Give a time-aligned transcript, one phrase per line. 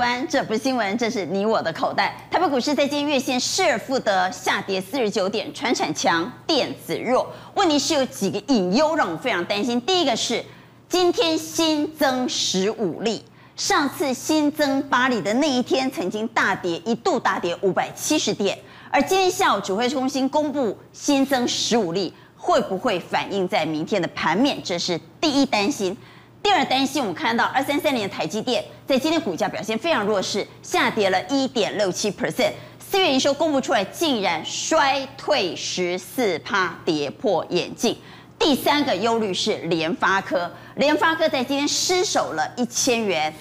[0.00, 2.16] 官，这不是新闻，这是你我的口袋。
[2.30, 7.30] 台北股市在今天月线失而复得，下跌四十九点，传产强，电子弱。
[7.54, 9.78] 问题是有几个隐忧让我们非常担心。
[9.82, 10.42] 第一个是
[10.88, 13.22] 今天新增十五例，
[13.56, 18.58] 上次新增八例的那一天曾经大跌，一度大跌五百七十点。
[18.90, 24.58] 而今天下午指挥中心公布新增十五例，会不会反映在明天的盘面？
[24.64, 25.94] 这是第一担心。
[26.42, 32.50] 第二担心，我们看到二三三零的台积电在今天股价表现非常弱势，下跌了一点六七 percent。
[32.80, 37.96] 四月营收公布出来，竟然衰退十四趴，跌破眼镜。
[38.36, 43.32] 第三个忧虑是联发科，联发科在今天失守了一千元。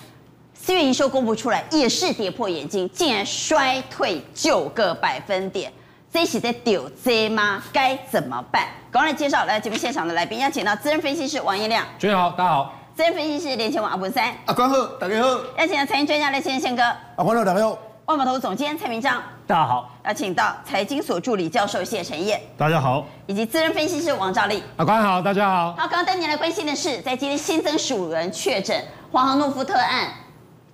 [0.54, 5.74] 四月营收公布出来，也是跌破眼镜，竟然衰退九个百分点。
[6.14, 7.64] 这是在丢这吗？
[7.74, 8.68] 该怎么办？
[8.92, 11.84] 赶快来介绍来节目现场的来宾，邀请到资深分析师王逸亮。
[11.98, 12.79] 主持人好，大家好。
[13.00, 15.40] 资深分析师连前王阿文山，阿关好，大家好。
[15.58, 16.84] 邀请到财经专家赖清德宪哥，
[17.16, 17.80] 阿关好，大家好。
[18.08, 19.90] 万宝投资总监蔡明章，大家好。
[20.04, 23.06] 邀请到财经所助理教授谢晨彦，大家好。
[23.26, 25.72] 以及资深分析师王兆立，阿关好，大家好。
[25.78, 28.84] 好，刚刚带您来关心的是，在今天新增十五人确诊
[29.14, 30.10] 黄航诺夫特案，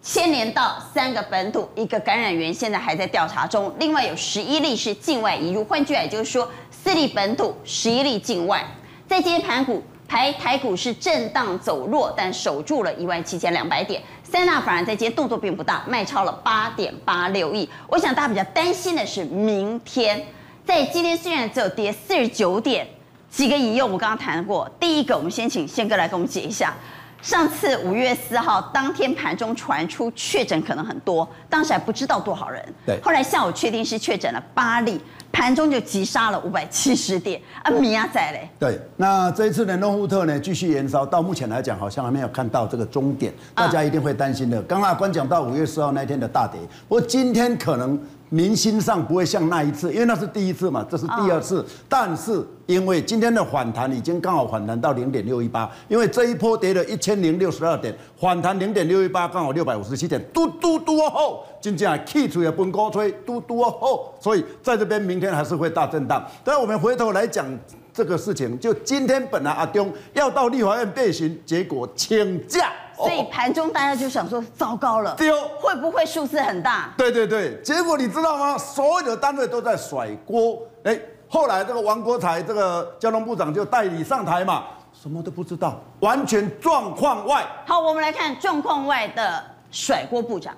[0.01, 8.65] 牵连到三个本土，一个感染源现在还在调查中，另外有十一例是境外移入，换句话也就是说，四例本土，十一例境外。
[9.07, 9.83] 在今天盘股。
[10.07, 14.01] 台台股是震荡走弱，但守住了一万七千两百点。
[14.23, 17.69] 三大反而在今天动作并不大，卖超了八点八六亿。
[17.87, 20.25] 我想大家比较担心的是明天，
[20.65, 22.87] 在今天虽然只有跌四十九点，
[23.29, 24.69] 几个疑问我刚刚谈过。
[24.79, 26.73] 第一个，我们先请宪哥来给我们解一下。
[27.21, 32.63] 上次五月四号当天盘中传出确诊可能很多，当时还不知道多少人。
[32.85, 32.99] 对。
[33.01, 35.01] 后来下午确定是确诊了八例，
[35.35, 37.41] 盘中就急杀了五百七十点。
[37.61, 38.49] 啊，米亚仔嘞？
[38.57, 38.79] 对。
[38.95, 44.61] 那这一次的诺富特呢，继续延烧，到目前来讲好像还没有看到这个终点，大家一定会担心的。
[44.61, 46.57] 刚刚阿官讲到五月四号那天的大跌，
[46.87, 47.99] 不过今天可能。
[48.29, 51.57] 民心上不会像那一次，因为那是第一次嘛，这是第二次。
[51.57, 51.65] Oh.
[51.87, 66.25] 但是因为今天的反弹已经刚好反弹到零点六一八，因为这一波跌了一千零六十二点，反弹零点六一八刚好六百五十七点，嘟嘟嘟哦吼，真正气出也不高吹，嘟嘟哦吼，所以在这边明天还是会大震荡。
[66.43, 67.45] 但我们回头来讲
[67.93, 72.71] 这个事情，就今天本来阿中要到立法院备询，结果请假。
[72.97, 76.93] 所以盘中大家就想说，糟糕了，丢会不会数字很大？
[76.97, 78.57] 对对对，结果你知道吗？
[78.57, 80.61] 所有的单位都在甩锅。
[80.83, 87.45] 哎，后来这个王国才这个交通部长就代理上台嘛，什么都不知道，完全状况外。
[87.65, 90.55] 好，我们来看状况外的甩锅部长。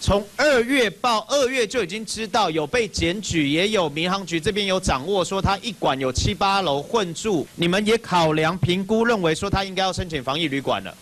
[0.00, 10.94] 从二月报，二月就已经知道有被检举，也有民航局这边有掌握，说他一馆有七八楼混住，你们也考量评估，认为说他应该要申请防疫旅馆了。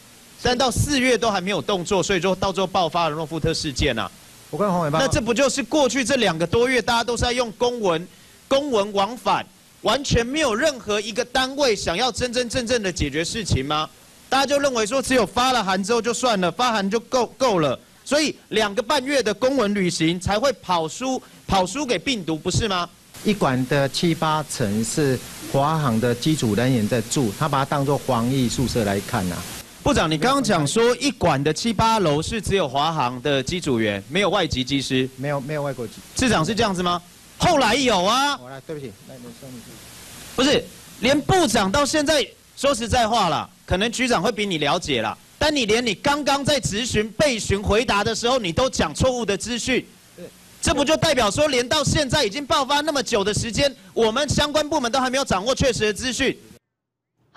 [0.42, 4.08] 但到四月都还没有动作，所以说到最后爆发了诺富特事件啊！
[4.50, 8.06] 我跟黄伟那这不就是过去这两个多月，大家都是在用公文、
[8.46, 9.44] 公文往返，
[9.82, 13.90] 完全没有任何一个单位想要真真正正的解决事情吗？
[14.28, 22.88] 大家就认为说，只有发了函之后就算了，发函就够够了，所以两个半月的公文旅行才会跑输跑输给病毒，不是吗？
[23.24, 25.18] 一馆的七八层是
[25.50, 29.42] 华航的机组人员在住，他把它当做防疫宿舍来看啊。
[29.86, 35.92] 部长，你刚刚讲说一馆的七八楼是只有华航的机组员，没有外籍机师，没有没有外国籍。
[36.18, 37.00] 市长是这样子吗？
[37.38, 38.36] 后来有啊。
[38.38, 39.60] 我来，对不起，来，你说你。
[40.34, 40.64] 不是，
[40.98, 42.26] 连部长到现在
[42.56, 49.86] 说实在话了，可能局长会比你了解了，但你连你刚刚在质询、备询、回答的时候，你都讲错误的资讯，
[50.60, 56.36] 这不就代表说，连到现在已经爆发那么久的时间，我们相关部门都还没有掌握确实的资讯？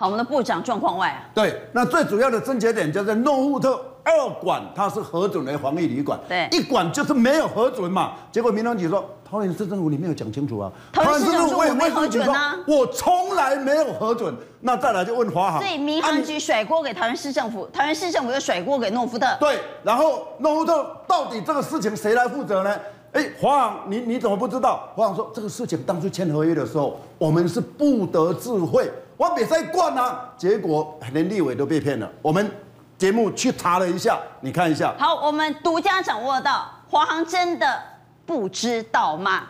[0.00, 1.28] 好，我们的部长状况外啊。
[1.34, 8.14] 对，那最主要的症结点就是诺富特二馆，它是核准的防疫旅馆，对，一馆就是没有核准嘛。
[8.32, 10.72] 结果民航局说，桃园市政府你没有讲清楚啊。
[10.90, 14.34] 桃园市政府我没有核准啊，我从来没有核准。
[14.62, 19.26] 那再来就问华航，所以民航局甩锅给桃园市政府，桃园市政府又甩锅给诺富特。
[19.38, 22.74] 对，然后诺富特到底这个事情谁来负责呢？
[23.12, 24.88] 哎，华航，你你怎么不知道？
[24.94, 28.90] 华航说这个事情当初签合约的时候，我们是不得智慧。
[29.20, 32.10] 我比赛惯啊，结果连立委都被骗了。
[32.22, 32.50] 我们
[32.96, 34.94] 节目去查了一下，你看一下。
[34.98, 37.82] 好，我们独家掌握到，华航真的
[38.24, 39.42] 不知道吗？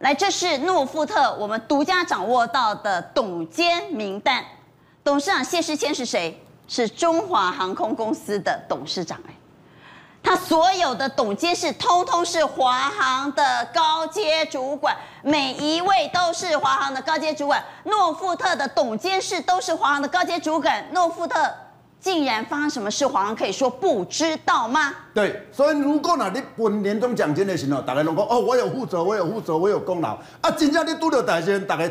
[0.00, 4.44] 来，这是诺富特，我们独家掌握到的董监名单。
[5.02, 6.38] 董事长谢世谦是谁？
[6.68, 9.18] 是中华航空公司的董事长。
[10.26, 17.64] 他所有的董监事通通是华航的高阶主管，每一位都是华航的高阶主管。
[17.84, 20.84] 诺富特的董监事都是华航的高阶主管。
[20.90, 21.48] 诺富特
[22.06, 24.94] 竟然发生什么事，华航可以说不知道吗？
[25.12, 30.48] 对，所以如果呢，你分年终奖金的时候，大家拢讲哦，我有负责，我有负责，我有功劳啊！
[30.52, 31.84] 真正你拄到台积，大家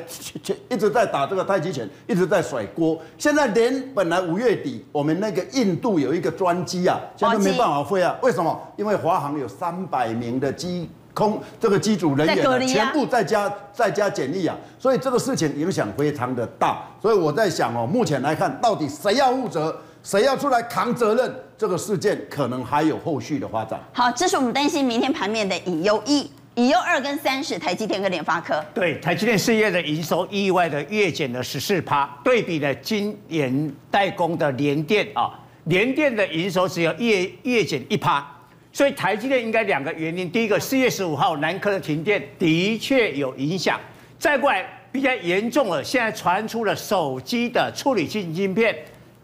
[0.70, 2.98] 一直在打这个太极拳，一直在甩锅。
[3.18, 8.16] 现在连本来五月底我们那个印度有一个专机啊，现在都没办法飞啊。
[8.22, 8.58] 为什么？
[8.78, 10.90] 因为华航有三百名的机。
[11.14, 16.84] 空这个机组人员、啊、全部在家在家检疫啊，所以这个事情影响非常的大。
[17.02, 19.74] 所以我在想哦，目前来看，到底谁要负责，
[20.06, 21.36] 谁要出来扛责任？
[21.58, 23.80] 这个事件可能还有后续的发展。
[23.92, 28.64] 好，这是我们担心明天盘面的隐忧一、乙忧二跟三是台积电跟联发科。
[28.72, 38.24] 对，台积电事业的营收意外的月减了十四趴，对比了今年代工的联电啊，联电的营收只有月月减一趴。
[38.72, 43.80] 所以台积电应该两个原因，第一个四月十五号南科的停电的确有影响，
[44.20, 48.76] 再过来比较严重了，现在传出了手机的处理器晶片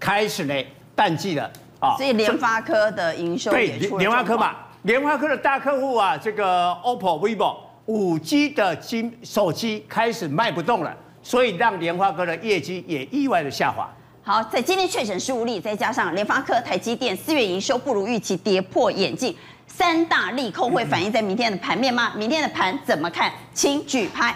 [0.01, 1.50] 开始呢淡季了
[1.80, 1.95] 啊。
[1.95, 3.51] 所以联发科的营收。
[3.51, 7.56] 对，联发科嘛，联发科的大客户啊，这个 OPPO、vivo
[7.86, 13.89] 五 G 的金手机开始卖不动了，所以让联发科的业绩也意外的下滑。
[14.24, 22.12] 好，在今天确诊十五例，再加上联发科、台积电四月营收不如预期，跌破眼镜，三大利空会反映在明天的盘面吗？
[22.15, 23.31] 明天的盘怎么看？
[23.54, 24.36] 请举牌。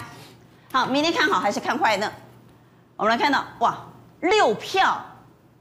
[0.71, 2.11] 好，明天看好还是看坏呢？
[2.97, 3.77] 我们来看到，哇，
[4.21, 4.99] 六票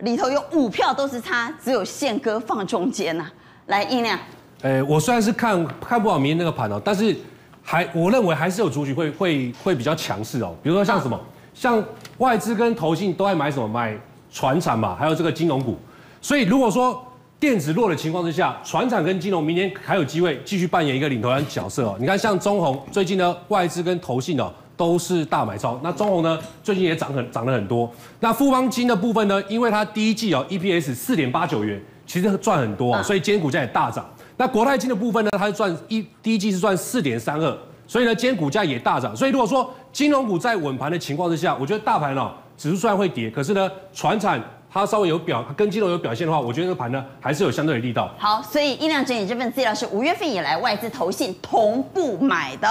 [0.05, 3.33] 里头有五票都是差，只有宪哥放中间呐、啊。
[3.67, 4.19] 来，英亮。
[4.63, 7.17] 呃，我虽然是看看不好明天那个盘哦，但是
[7.63, 11.19] 还我认为还是有族群会会会比较强势哦，比如说像什么，
[11.53, 11.83] 像
[12.19, 13.99] 外资跟投信都爱买什么买。
[14.37, 15.79] 船产嘛，还有这个金融股，
[16.21, 17.01] 所以如果说
[17.39, 21.97] 电子弱的情况之下，船产跟金融明年还有机会继续扮演一个领头羊角色哦。
[22.01, 27.91] 你看，像中红最近呢，外资跟投信哦都是大买超，那中红呢最近也涨很涨了很多。
[28.21, 34.05] 那富邦金的部分呢，因为它第一季哦 EPS 四点八九元，其实赚很多啊，所以今天股价也大涨。
[34.37, 39.15] 那国泰金的部分呢，它是赚一第一季是赚四点三二，所以呢今天股价也大涨。
[39.17, 42.33] 所以如果说金融股在稳盘的情况之下，我觉得大盘哦。
[42.57, 44.41] 指数虽然会跌，可是呢，船产
[44.71, 48.09] 它稍微有表，跟金融有表现的话，我觉得这个盘呢还是有相对的力道。
[48.17, 52.69] 好，所以音量整理这份资料是五月份以来外资投信同步买的。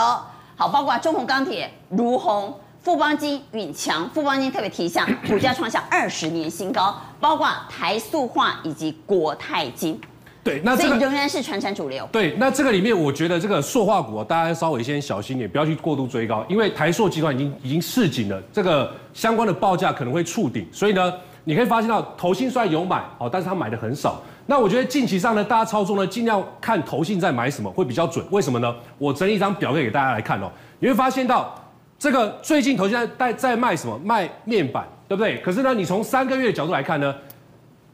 [0.56, 10.00] 好，包括中鸿钢铁、如虹、富邦金、允强，富邦金特别提一下， 股价创下二十年新高，包括台塑化以及国泰金。
[10.44, 12.08] 对，那这个仍然是传产主流。
[12.12, 21.14] 对，那这个里面我觉得这个塑化股啊大家稍微先小心点，不要去过度追高，因为台塑集团已经已经示警了，这个相关的报价可能会触顶，所以呢，
[21.46, 24.22] 你可以发现到投信虽然有买哦，但是他买的很少。
[24.46, 28.26] 那我觉得近期上呢，大家操作呢，尽量看投信在买什么会比较准。
[28.30, 28.76] 为什么呢？
[28.98, 31.56] 我整理一张表格给大家来看哦，你会发现到
[31.98, 33.98] 这个最近投信在在在卖什么？
[34.04, 35.38] 卖面板，对不对？
[35.40, 37.16] 可是呢，你从三个月的角度来看呢？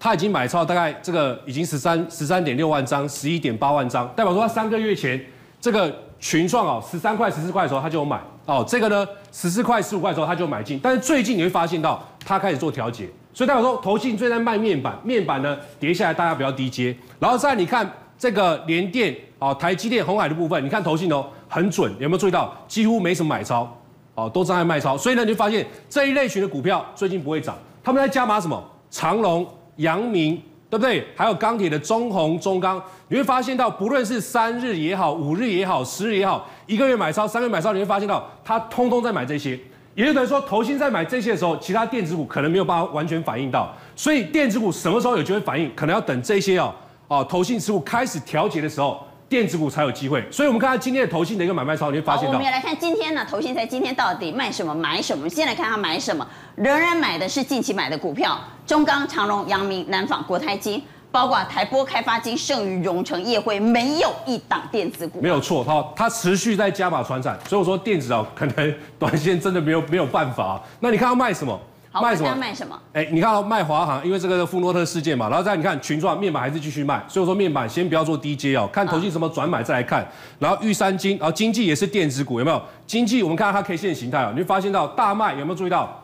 [0.02, 5.22] 他已经买超大概这个已经十三十三点六万张，十一点八万张，代表说他三个月前
[5.60, 22.56] 这个群创哦十三块十四块的时候他就有买哦，这个呢十四块十五块的时候他就买进，但是最近你会发现到他开始做调节，所以代表说投信最在卖面板，面板呢跌下来大家不要低接，然后再你看这个联电哦台积电红海的部分，你看投信哦很准，有没有注意到？
[22.68, 23.72] 几乎没什么买超
[24.16, 28.64] 哦都在卖超，所以呢你就发现这一类群的股票最近不会涨，他们在加码什么？
[28.90, 29.48] 长荣。
[29.80, 30.36] 阳明
[30.70, 31.08] 对不对？
[31.16, 39.58] 还有钢铁的中鸿、中钢，你会发现到，不论是三日也好，五日也好，十日也好，一个月买超，三个月买超，你会发现到，它通通在买这些，
[40.00, 46.74] 也就等于说，投信在买这些的时候，其他电子股可能没有办法完全反应到，所以电子股什么时候有机会反应，可能要等这些哦
[47.10, 49.06] 哦，投信持股开始调节的时候。
[49.28, 52.32] 电子股才有机会，所以我们看看今天的投信的一个买卖操，你会发现到。
[52.32, 55.30] 我们也来看今天呢，投信在今天到底卖什么、买什么？
[55.30, 65.20] 先来看它买什么，仍然买的是近期买的股票，中钢、长荣、阳明、南纺、国泰金，包括台玻、开发金、剩余、荣成、业辉，没有一档电子股。
[65.22, 70.62] 没有错，它它持续在加码传产，所以我说电子啊，可能短线真的没有没有办法。
[70.80, 71.60] 那你看要卖什么？
[71.92, 72.36] 好，卖什么？
[72.36, 72.80] 卖什么？
[72.94, 80.08] 哎，你看到卖华航，因为这个富诺特事件嘛，然后再你看群创面板还是继续卖，所以我说面板先不要做低接哦，看投信什么转买再来看。
[80.38, 82.62] 然后玉山金，然后经济也是电子股，有没有？
[82.86, 86.04] 经济我们看到它 K 线形态哦，你会发现到大卖有没有注意到？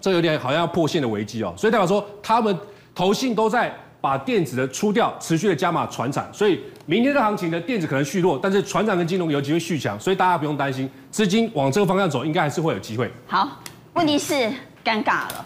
[0.00, 2.56] 这有点好像要破线的危机哦，所以代表说他们
[2.94, 13.10] 投信都在把电子的出掉，持续的加码船产，所以明天的行情呢电子可能续弱，但是船产跟金融有机会续强，所以大家不用担心，资金往这个方向走，应该还是会有机会。
[13.26, 13.48] 好，
[13.94, 14.52] 问题是。
[14.84, 15.42] 尴尬了，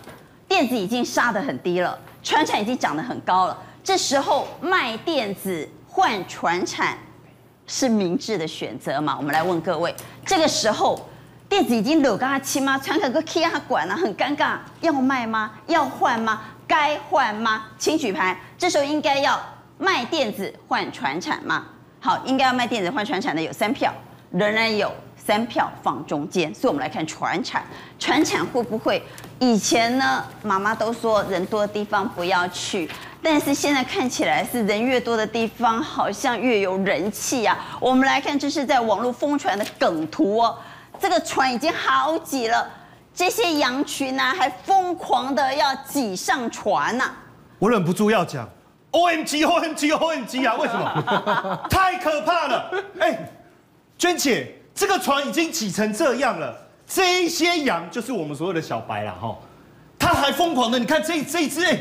[0.48, 3.56] 电子已经杀得很低了，船产已经涨得很高了。
[3.84, 6.98] 这时候卖电子换船产
[7.68, 9.14] 是明智的选择吗？
[9.16, 9.94] 我们来问各位，
[10.26, 11.08] 这个时候
[11.48, 12.76] 电子已经落嘎七吗？
[12.76, 15.52] 船产个 K 啊管啊，很尴尬，要卖吗？
[15.68, 16.40] 要换吗？
[16.68, 17.64] 该换吗？
[17.78, 18.38] 请举牌。
[18.56, 19.40] 这时候应该要
[19.78, 21.64] 卖电子换船产吗？
[21.98, 23.92] 好，应该要卖电子换船产的有三票，
[24.30, 26.54] 仍然有三票放中间。
[26.54, 27.64] 所以我们来看船产，
[27.98, 29.02] 船产会不会？
[29.40, 32.88] 以前呢，妈妈都说人多的地方不要去，
[33.22, 37.56] 但是现在看起来是人越多的地方好像越有人气啊。
[37.80, 40.58] 我们来看，这是在网络疯传的梗图哦，
[41.00, 42.68] 这个船已经好挤了，
[43.18, 47.16] 这些羊群呢、啊、还疯狂的要挤上船呐、啊。
[47.58, 48.48] 我忍不住要讲
[48.92, 50.54] ，OMG，OMG，OMG 啊！
[50.54, 51.66] 为什么？
[51.68, 52.70] 太可怕了！
[53.00, 53.28] 哎，
[53.98, 56.56] 娟姐，这个船已经挤成这样了。
[56.86, 59.36] 这一些羊就是我们所有的小白了哈，
[59.98, 61.76] 他还疯狂的，你看这这一只哎，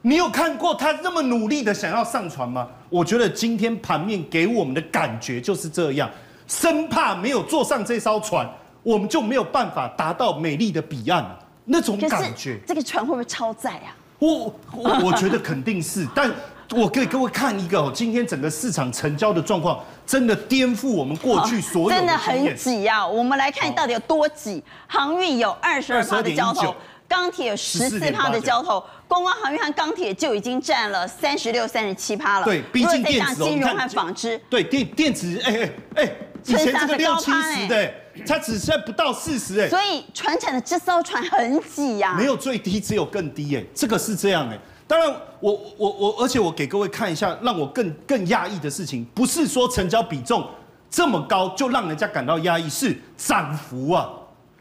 [0.00, 2.66] 你有看过他那么努力的想要上船吗？
[2.88, 6.10] 我觉得今天盘面给我们的感觉就是这样，
[6.46, 8.48] 生怕没有坐上这艘船，
[8.88, 11.22] 我们就没有办法达到美丽的彼岸
[11.66, 12.58] 那种感觉。
[12.66, 13.92] 这个船会不会超载啊？
[14.18, 16.30] 我我我觉得肯定是， 但。
[16.76, 21.96] 我给各位看一个，今天整个市场成交的状况真的颠覆我们过去所有的。
[21.96, 23.06] 真的很挤啊！
[23.06, 24.62] 我们来看到底有多挤。
[24.86, 26.76] 航运有二十二趴的交投，
[27.08, 32.44] 钢铁有十四趴的交投，观光航运和钢铁就已经占了三十六、三十七趴了。
[32.44, 34.38] 对，毕竟电子、金融和纺织。
[34.50, 35.70] 对，电电子，哎哎
[36.02, 36.12] 哎，
[36.44, 37.94] 以前这个六七十的，
[38.26, 39.68] 它只剩不到四十哎。
[39.68, 42.14] 所以船产的这艘船很挤呀。
[42.16, 44.58] 没有最低，只有更低哎，这个是这样哎。
[44.86, 45.08] 当然
[45.40, 50.48] 我，我我我，而且我给各位看一下，让我更更压抑的事情，不是说成交比重
[50.90, 54.08] 这么高就让人家感到压抑，是涨幅啊！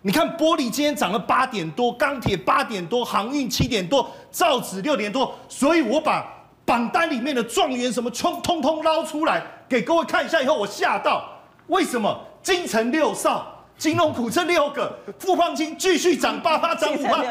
[0.02, 6.26] 你看玻璃今天涨了八点多，钢铁八点多，航运七点多，造纸六点多，所以我把
[6.66, 11.26] 榜单里面的状元什么通通通捞出来给各位看一下，以后我吓到，
[11.68, 13.46] 为什么金城六少？
[13.78, 17.22] 金龙埔这六个富邦金继续涨八趴涨五趴，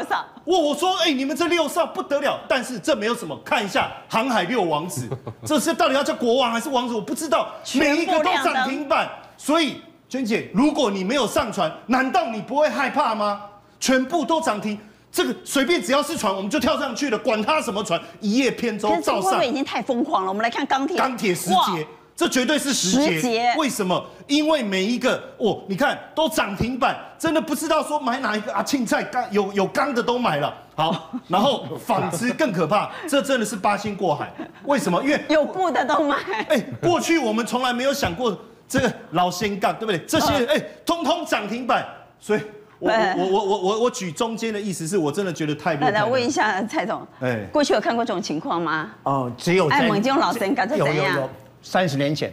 [0.44, 5.08] 我我说哎、欸，你们这六少不得了，但是这没有什么，看一下航海六王子，
[5.46, 6.94] 这是到底要叫国王还是王子？
[6.94, 13.40] 我不知道，每一个都涨停板，所以娟姐，如果你没有上船，难道你不会害怕吗？
[13.80, 14.78] 全部都涨停，
[15.10, 19.22] 这个随便只要是船，我们就跳上去了，管他什么船，一叶扁舟照上。
[19.22, 20.28] 会不会已经太疯狂了？
[20.28, 21.86] 我们来看钢铁，钢铁十节。
[22.16, 24.02] 这绝对是时节，为什么？
[24.26, 28.62] 因为每一个哦，你看都涨停板，真的不知道说买哪一个啊？
[28.62, 34.32] 青菜钢有有钢的都买了，好， 然后纺织更可怕，这真的是八仙过海。
[34.64, 35.02] 为什么？
[35.04, 36.16] 因为有布的都买。
[36.48, 38.34] 哎，过去我们从来没有想过
[38.66, 39.98] 这个老仙杠，对不对？
[40.06, 41.86] 这些哎，通通涨停板，
[42.18, 42.40] 所以
[42.78, 45.90] 我我我我我我举中间的意思是我真的觉得太厉害。
[45.90, 48.90] 来问一下蔡总，哎，过去有看过这种情况吗？
[49.02, 51.28] 哦，只有爱猛这种老仙杠是怎样？
[51.62, 52.32] 三十年前，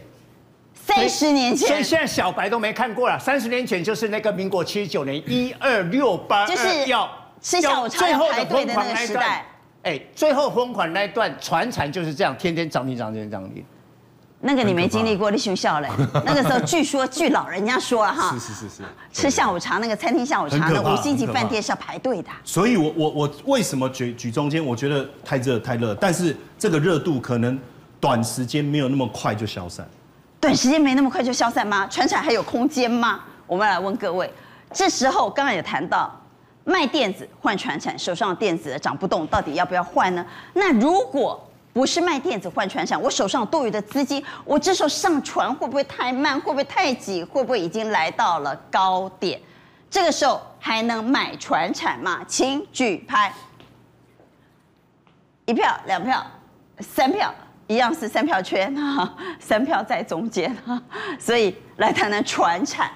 [0.74, 3.18] 三十年前，所以现在小白都没看过了。
[3.18, 9.44] 三十年前就是那个民国七十九年一二六八，就是要吃下午茶要排队的那个时代。
[9.82, 13.64] 哎，最后疯狂那一段传产就是这样，天天涨停涨停涨停。
[14.40, 15.88] 那个你没经历过，你休笑嘞。
[16.24, 22.28] 那个时候据说据老人家说哈，是是是是，吃下午茶那个餐厅下午茶那五星级饭店是要排队的。
[22.44, 24.64] 所以我我我为什么举举中间？
[24.64, 27.58] 我觉得太热太热，但是这个热度可能。
[28.04, 29.88] 短时间没有那么快就消散，
[30.38, 31.86] 短时间没那么快就消散吗？
[31.86, 33.24] 船产还有空间吗？
[33.46, 34.30] 我们来问各位，
[34.74, 36.14] 这时候刚刚也谈到
[36.64, 40.22] 卖电子换船产，手上的电子涨不动，到底要不要换呢？
[40.52, 41.42] 那如果
[41.72, 46.38] 不是卖电子换船产，我手上多余的资金，我这时候上船会不会太慢？
[46.38, 47.24] 会不会太挤？
[47.24, 49.40] 会不会已经来到了高点？
[49.88, 52.20] 这个时候还能买船产吗？
[52.28, 53.32] 请举牌，
[55.46, 56.22] 一票、两票、
[56.80, 57.34] 三票。
[57.74, 60.80] 一样是三票圈哈， 三票在中间哈，
[61.18, 62.88] 所以来谈谈传产，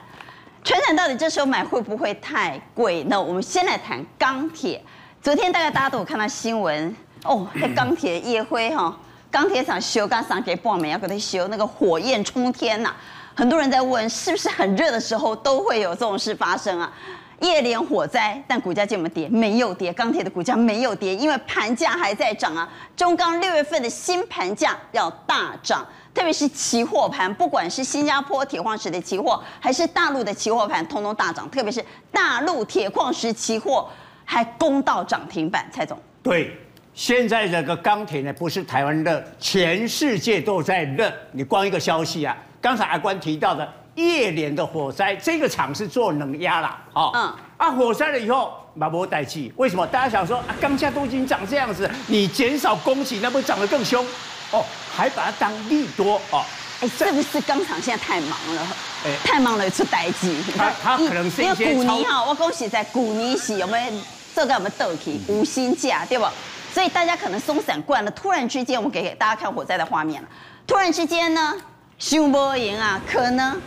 [0.63, 3.03] 传产到底这时候买会不会太贵？
[3.05, 4.81] 呢我们先来谈钢铁。
[5.21, 6.95] 昨天大概大家都有看到新闻
[7.25, 8.97] 哦，那钢铁业辉哈，
[9.33, 12.97] 钢铁厂修钢厂给半美要给他修，那个火焰冲天呐、啊，
[13.35, 16.93] 很多人在问是不是很热的时候都会有这种事发生啊？
[17.41, 19.29] 夜联火灾，但股价怎么跌？
[19.29, 22.69] 没有跌，钢铁的股价没有跌，因为盘价还在涨啊。
[22.97, 31.49] 中钢六月份的新盘价要大涨，特别是期货盘，不管是新加坡铁矿石的期货，还是大陆的期货盘，通通大涨。
[31.49, 33.89] 特别是大陆铁矿石期货
[34.25, 35.65] 还攻到涨停板。
[35.73, 36.57] 蔡总，对，
[36.93, 41.13] 现在这个钢铁呢，不是台湾热，全世界都在热。
[41.31, 43.73] 你光一个消息啊，刚才阿关提到的。
[43.99, 49.85] 叶联的火灾，这个厂是做冷压啦，哦，嗯，啊，火灾了以后，马博带气，为什么？
[49.89, 54.07] 大家想说啊，钢价都已经涨这样子，你减少供给，那不涨得更凶？
[54.53, 54.65] 哦，
[54.95, 56.45] 还把它当利多哦，
[56.81, 58.67] 哎，是不是钢厂现在太忙了？
[59.05, 60.33] 哎，太忙了出代志。
[60.57, 63.93] 他他可能是一些因为股尼哈，我恭喜在古尼是有没有
[64.35, 66.25] 这个我们倒去无薪价对不？
[66.73, 70.29] 所以大家可能松散惯了，突然之间，我们给给大家看火灾的画面了。
[70.67, 71.55] 突然之间呢，
[71.99, 73.61] 修波营啊，可能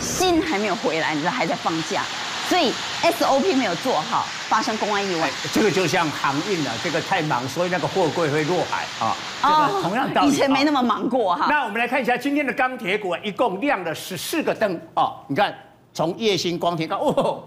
[0.00, 2.02] 心还没有回来，你知道还在放假，
[2.48, 5.30] 所以 SOP 没有做好，发生公安意外。
[5.52, 9.16] 这个就像航运啊，这个太忙，所以那个货柜会落海啊。
[9.40, 10.28] 这个同样道理。
[10.28, 11.46] 以前没那么忙过哈。
[11.48, 15.14] 那我们来看一下今天的钢铁股，一共亮了十四个灯哦。
[15.28, 15.56] 你看，
[15.94, 17.44] 从夜星、光铁钢哦，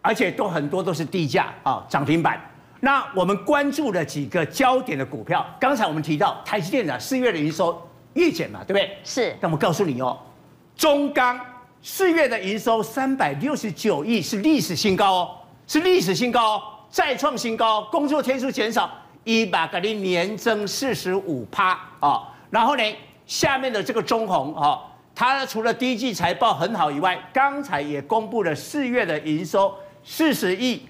[0.00, 2.36] 而且都很多都是低价啊，涨停板。
[2.80, 7.80] 那我们关注了几个焦点的股票，刚才我们提到台积电的四月的营收
[8.14, 8.96] 月减嘛，对不对？
[9.04, 9.36] 是。
[9.40, 10.18] 那我告诉你哦，
[10.76, 11.38] 中钢
[11.82, 15.30] 四月的营收三百六十九亿是历史新高哦，
[15.66, 18.90] 是历史新高哦，再创新高，工作天数减少
[19.24, 22.28] 一百个零年增四十五趴啊。
[22.50, 22.82] 然后呢，
[23.26, 24.80] 下面的这个中红哦，
[25.14, 30.82] 它除了第一季财报很好以外，刚才也公布了四月的营收四十亿。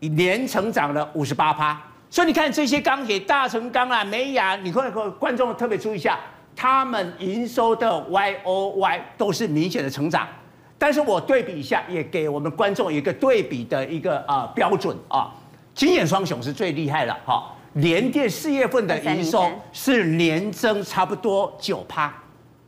[0.00, 1.76] 年成长了五十八趴，
[2.08, 6.16] 所以你看这些钢铁，大成钢啊、美雅，你看观众特别注意一下，
[6.60, 10.26] 他们营收的 Y O Y 都是明显的成长。
[10.76, 15.32] 但是我对比一下，也给我们观众一个对比的一个啊标准啊，
[15.72, 22.12] 晶圆双雄是最厉害的哈，联电四月份的营收是年增差不多九趴，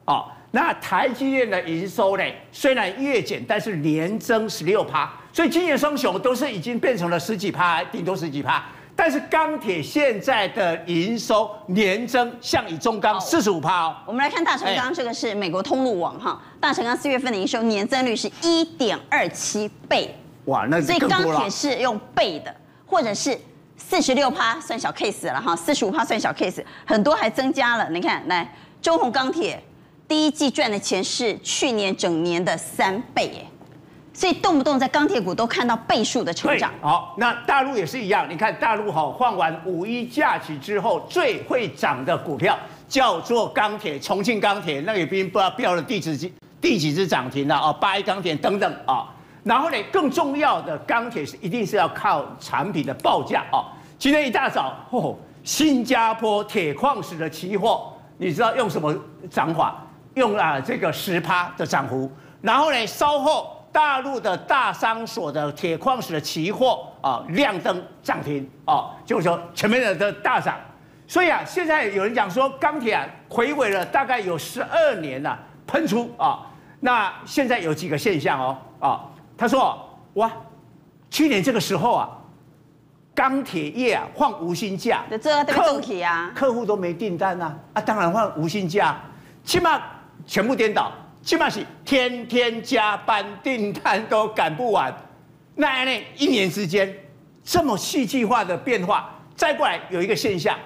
[0.05, 5.13] 哦，那台积电的营收呢，虽然月减，但是年增十六趴。
[5.33, 8.65] 所以晶圆双雄都是已经变成了十几趴，顶多十几趴。
[9.03, 13.97] 但是钢铁现在的营收年增，像以中钢四十五趴哦。
[14.05, 16.39] 我们来看大成钢，这个是美国通路网哈。
[16.61, 20.15] 大成钢四月份的营收年增率是一点二七倍。
[20.45, 22.55] 哇，那所以钢铁是用倍的，
[22.85, 23.41] 或者是
[23.79, 27.89] 四十六趴算小 case 了哈，四十五趴算小 case，很多还增加了。
[27.89, 29.59] 你看，来中鸿钢铁
[30.07, 33.47] 第一季赚的钱是去年整年的三倍耶。
[34.21, 36.71] 所以动不动在钢铁股都看到倍数的成长。
[36.83, 38.27] 好，那大陆也是一样。
[38.29, 42.55] 你看大陆哈，放完五一假期之后，最会涨的股票
[42.87, 46.31] 叫做钢铁，重庆钢铁，那个已经不知道标了第几支
[46.61, 49.09] 第几只涨停了啊，八一钢铁等等啊。
[49.43, 53.65] 然后呢，更重要的钢铁是一定是要靠产品的报价啊。
[53.99, 58.95] 今天一大早，哦，新加坡铁矿石的期货，你知道用什么
[59.31, 59.83] 涨法？
[60.13, 62.13] 用啊这个十趴的涨幅。
[62.43, 63.57] 然后呢，稍后。
[63.73, 70.57] 大陆的大商所的铁矿石的期货啊，亮灯涨停啊，就是说前面的的大涨，
[71.07, 76.47] 所以啊，现在有人讲说钢铁啊，回尾了大概有十二年了，喷出啊，
[76.81, 79.01] 那现在有几个现象哦啊，
[79.39, 79.79] 他说
[80.15, 80.31] 哇，
[81.09, 82.09] 去年这个时候啊，
[83.15, 85.05] 钢铁业啊放无薪假，
[85.47, 85.81] 客
[86.35, 89.01] 客户都没订单呐啊，当然放无薪假，
[89.45, 89.81] 起码
[90.27, 90.91] 全部颠倒。
[91.23, 94.95] 起码是天天加班，订单都赶不完。
[95.55, 96.93] 那呢，一年之间
[97.45, 100.59] 这么戏剧化的变化，再过来有一个现象，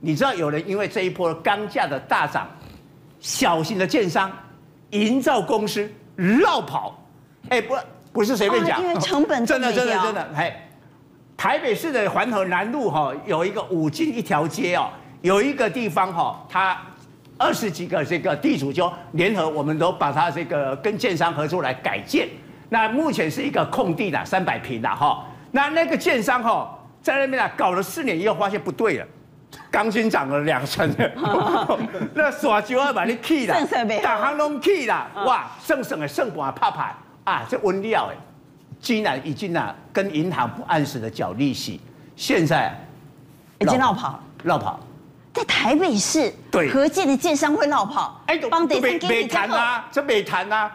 [0.00, 2.46] 你知道有人因为这一波钢价的大涨，
[3.20, 4.30] 小型的建商、
[4.90, 7.02] 营造公司绕跑。
[7.48, 7.74] 哎，不，
[8.12, 10.28] 不是随便讲，因为成本真的真的真的。
[10.36, 10.68] 哎，
[11.38, 14.90] 台北市的环河南路哈，有一个五金一条街哦，
[15.22, 16.78] 有一个地方哈，它。
[17.42, 22.28] 二十几个这个地主就联合，我们都把它这个跟建商合作来改建。
[22.68, 25.24] 那目前是一个空地的三百平的哈。
[25.50, 29.06] 那那个建商哈在那边啊搞了四年以后发现不对了，
[29.72, 30.88] 钢筋涨了两成，
[32.14, 33.54] 那耍就要把你气了，
[34.02, 38.16] 大行拢气了，哇，省省的省半拍拍啊，这温料哎，
[38.80, 41.80] 竟然已经啊跟银行不按时的缴利息，
[42.14, 42.72] 现在
[43.58, 44.78] 已经绕跑，绕跑。
[45.32, 50.70] 在台北市，对，合建的建商会落跑，哎，帮地产经理谈啊，这没谈啊，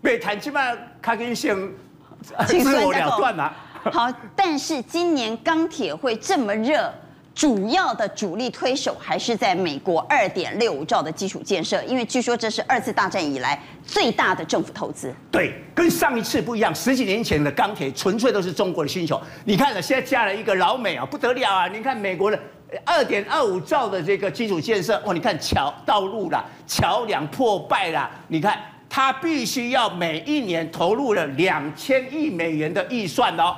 [0.00, 0.60] 没谈，起码
[1.00, 1.56] 他跟先
[2.46, 3.54] 自我了断啊。
[3.92, 6.92] 好，但是今年钢铁会这么热。
[7.34, 15.14] 主要的主力推手还是在美国二点六五兆的基础建设，因为据说这是二次大战以来最大的政府投资。
[15.30, 19.20] 对，跟上一次不一样，十几年前的钢铁纯粹都是中国的需求。
[19.44, 21.68] 你看了，现在加了一个老美啊，不得了啊！
[21.68, 22.40] 你看美国的
[22.84, 33.56] 二点二五兆的这个基础建设，哇，你看桥、道路啦，桥梁破败啦，你看它必须要每一年投入了两千亿美元的预算哦。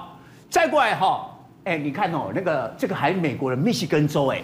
[0.51, 1.25] 再过来哈。
[1.65, 4.43] 哎，你看哦，那个这个还是美国的密西根州，哎，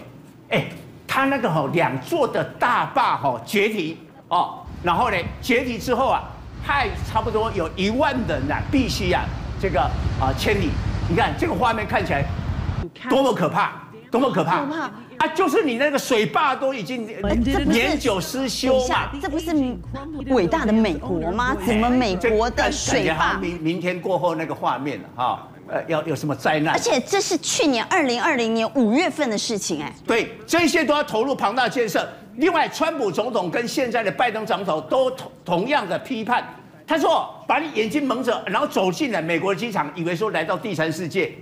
[0.51, 0.67] 哎，
[1.09, 3.97] 他那个哈两座的大坝哈决堤
[4.29, 6.23] 哦，然后呢决堤之后啊，
[6.63, 9.25] 害差不多有一万人呐，必须啊
[9.59, 9.81] 这个
[10.21, 10.69] 啊迁离。
[11.09, 12.23] 你看这个画面看起来
[13.09, 13.73] 多么可怕，
[14.15, 14.61] 多么可怕！
[14.61, 14.83] 可怕
[15.17, 17.05] 啊，就是你那个水坝都已经
[17.67, 19.11] 年久失修嘛。
[19.21, 19.53] 这不是
[20.29, 21.57] 伟大的美国吗？
[21.67, 25.49] 怎么美国的水坝明明天过后那个画面哈？
[25.67, 26.75] 呃，要有什么灾难？
[26.75, 29.93] 而且这是去年二零二零年五月份的事情，哎。
[30.07, 32.09] 对，这些都要投入庞大建设。
[32.37, 36.47] 另外，川普总统跟现在的拜登总统都同同样的批判，
[36.87, 41.33] 他说：“把你眼睛蒙着，然后走进了美国的机场，以为说来到第三世界。”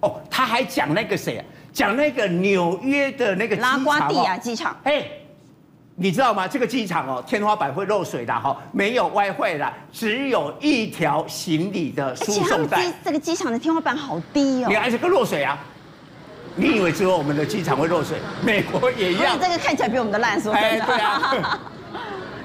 [0.00, 1.44] 哦，他还讲那个谁啊？
[1.72, 4.76] 讲那个纽约的那个拉瓜地亚机场。
[4.84, 5.06] 哎，
[5.94, 6.48] 你知道吗？
[6.48, 12.92] 这个机场哦，天花板会漏水的哈，没有歪坏的，只有一条行李的输送带。
[13.04, 14.66] 这个机场的天花板好低哦。
[14.68, 15.58] 你还是个漏水啊？
[16.56, 18.18] 你以为只有我们的机场会漏水？
[18.44, 19.38] 美国也一样。
[19.40, 20.86] 这个看起来比我们的烂，说真的。
[20.86, 21.60] 对啊。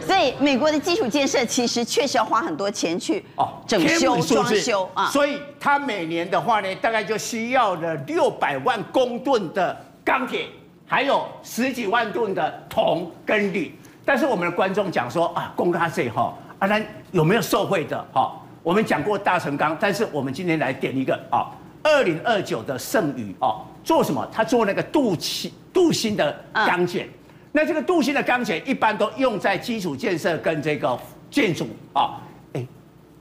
[0.05, 5.07] 所以美国的基础建设其实确实要花很多钱去哦整修装修啊。
[5.07, 10.47] 所以它每年的话呢，大概就需要了六百万公吨的钢铁，
[10.85, 13.73] 还有十几万吨的铜跟铝。
[14.05, 16.79] 但是我们的观众讲说啊，公家税哈，啊，那
[17.11, 18.31] 有没有受惠的哈？
[18.61, 21.49] 我们讲过大成钢，但是我们今天来点一个啊，
[21.83, 23.61] 二零二九的盛宇哦。
[23.83, 24.27] 做什么？
[24.31, 27.07] 他做那个镀锌镀锌的钢卷，
[27.55, 30.99] 那这个镀锌的钢铁一般都用在基础建设跟这个
[31.31, 32.19] 建筑啊。
[32.51, 32.67] 哎，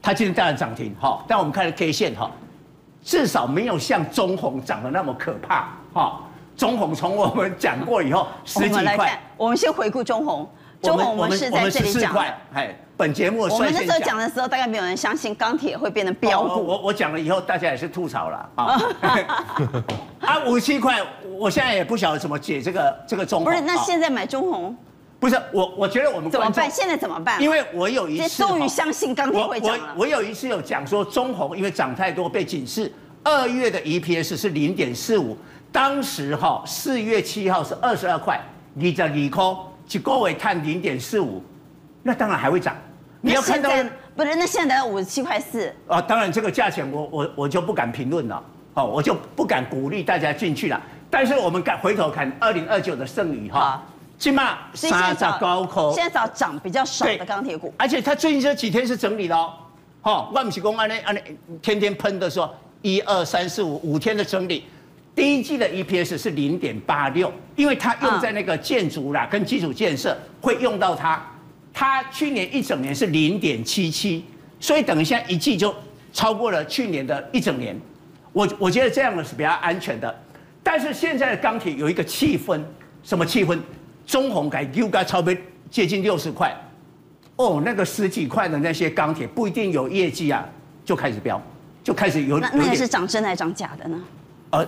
[0.02, 2.28] 它今天当然涨停哈，但我们看了 K 线哈，
[3.00, 6.20] 至少没有像中红涨得那么可怕哈。
[6.56, 10.50] 中红从我们讲过以后 十几块，我们来看，我们先回顾中红，
[10.82, 12.20] 中红我们是在这里讲的。
[12.54, 16.60] 哎，本节目我们那时候讲的时候，大概没有人相信钢铁会变成飙股。
[16.60, 18.80] 我我讲了以后，大家也是吐槽了啊。
[20.26, 21.00] 啊，五十七块，
[21.38, 23.52] 我现在也不晓得怎么解这个这个中红。
[23.52, 24.76] 不是，那现在买中红？
[25.20, 26.70] 不是，我我觉得我们怎么办？
[26.70, 27.40] 现在怎么办？
[27.42, 29.94] 因为我有一次终于相信钢铁会涨了。
[29.96, 32.92] 我我有一次有讲说中红因为涨太多被警示，
[33.22, 35.36] 二月的 EPS 是零点四五，
[35.72, 38.38] 当时哈四月七号是二十二块，
[38.74, 41.42] 你的理科就高位看零点四五，
[42.02, 42.76] 那当然还会涨。
[43.22, 43.70] 你要看到
[44.14, 44.34] 不是？
[44.34, 48.42] 那现在五十七块四啊，当然这个价钱我我我就不敢评论了。
[48.74, 50.82] 哦，我就不敢鼓励大家进去了。
[51.14, 53.80] 但是我们敢回头看二零二九的剩余哈，
[54.18, 59.54] 起码三十高空，现在找涨比较少的钢铁股，而且它最近这几天是整理的哦。
[60.02, 61.16] 哈，万喜公安呢，安
[61.62, 64.64] 天天喷的说一二三四五五天的整理，
[65.14, 71.24] 第一季的 EPS 是零点八六，因为它用在那个建筑啦跟基础建设会用到它，
[71.72, 74.24] 它去年一整年是零点七七，
[74.58, 75.72] 所以等一下一季就
[76.12, 77.80] 超过了去年的一整年。
[78.32, 80.12] 我我觉得这样的是比较安全的，
[80.64, 82.60] 但是现在的钢铁有一个气氛，
[83.04, 83.56] 什么气氛？
[84.04, 85.32] 中红改又该超标
[85.70, 86.54] 接近六十块，
[87.36, 90.44] 哦，那个十几块的那些钢铁不一定有业绩啊，
[90.84, 91.40] 就开始飙，
[91.82, 92.38] 就开始有。
[92.38, 94.00] 那那个是涨真还是涨假的呢？
[94.50, 94.66] 呃，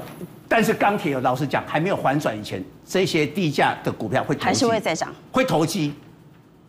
[0.48, 5.94] 但是钢铁老实讲还没有反转以前，这些低价的股票会投，还是会再涨，会投机，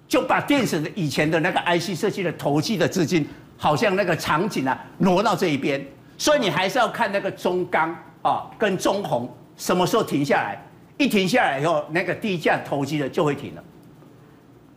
[0.07, 5.83] 就把电子的以前的那个 IC 设计的投机的资金，好像那个场景啊挪到这一边。
[6.17, 7.95] 所以你还是要看那个中钢
[8.27, 10.61] 啊，跟中红什么时候停下来？
[10.97, 13.63] 一停下来以后，那个低价投机的就会停了。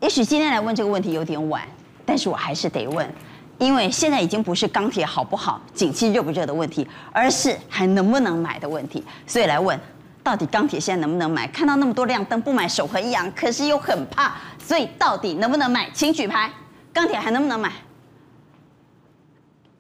[0.01, 1.67] 也许今天来问这个问题有点晚，
[2.07, 3.13] 但是我还是得问，
[3.59, 9.03] 因为现在已经不是钢铁好不好、景气热不热的问题，而是还能不能买的问题。
[9.27, 9.79] 所以来问，
[10.23, 11.49] 到底钢铁现在能不能买？
[11.49, 15.91] 看到那么多亮灯，不买手很痒，可是又很怕，所以到底能不能买？
[15.93, 16.51] 请举牌，
[16.93, 17.73] 钢铁还能不能买？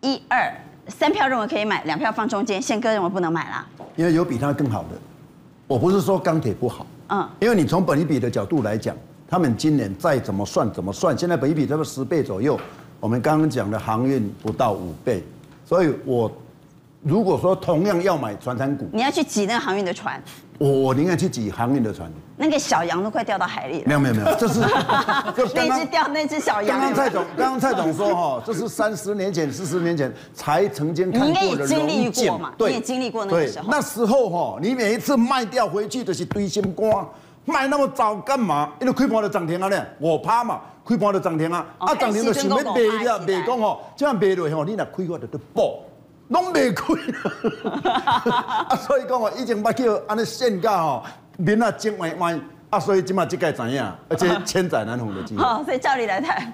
[0.00, 0.52] 一二。
[0.90, 2.60] 三票认为可以买，两票放中间。
[2.60, 4.88] 宪哥认为不能买啦，因为有比它更好的。
[5.66, 8.96] 我不是说钢铁不好，嗯，因为你从本一比的角度来讲，
[9.28, 12.58] 他们今年再怎么算怎么算，现在本一比差不多十倍左右。
[12.98, 15.22] 我们刚刚讲的航运不到五倍，
[15.64, 16.30] 所以我
[17.02, 20.22] 如果说同样要买船产股，你要去挤那个航运的船。
[20.58, 22.10] 我我宁愿去挤航运的船。
[22.36, 23.84] 那个小羊都快掉到海里了。
[23.86, 24.60] 没有没有没有，这是
[25.54, 26.78] 那只掉那只小羊。
[26.78, 31.34] 刚刚蔡总刚刚蔡总说哈，这是三十年前、四十年前才曾经看过的。
[31.34, 32.52] 你应该也经历过嘛？
[32.58, 33.68] 对，你也经历过那个时候。
[33.70, 37.06] 那时候哈，你每一次卖掉回去都是堆心肝，
[37.46, 38.70] 卖那么早干嘛？
[38.78, 45.72] 因为开盘就涨停了呢，我怕嘛，开盘就涨停啊，啊涨停就想要卖了，卖讲吼，这样卖落去吼，你若开我就得爆。
[46.30, 46.84] 拢未开，
[47.94, 51.02] 啊，所以讲哦，以前捌叫安尼限价哦，
[51.36, 52.38] 面啊真歪歪，
[52.70, 55.42] 啊，所以今嘛这个知影，而且千载难逢的机会。
[55.44, 56.52] 好，所以照理来谈，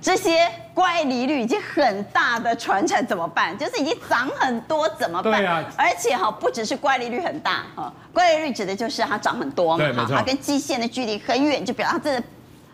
[0.00, 3.56] 这些乖离率已经很大的传产怎么办？
[3.58, 5.32] 就是已经涨很多怎么办？
[5.32, 5.62] 对啊。
[5.76, 12.22] 而且哈，不只是乖离率很大哈，乖离率指的就是它涨很多嘛，哈，它跟基线的距离很远，就表示它真的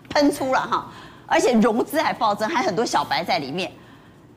[0.09, 0.87] 喷出了哈，
[1.27, 3.73] 而且融资还暴增，还很多小白在里面，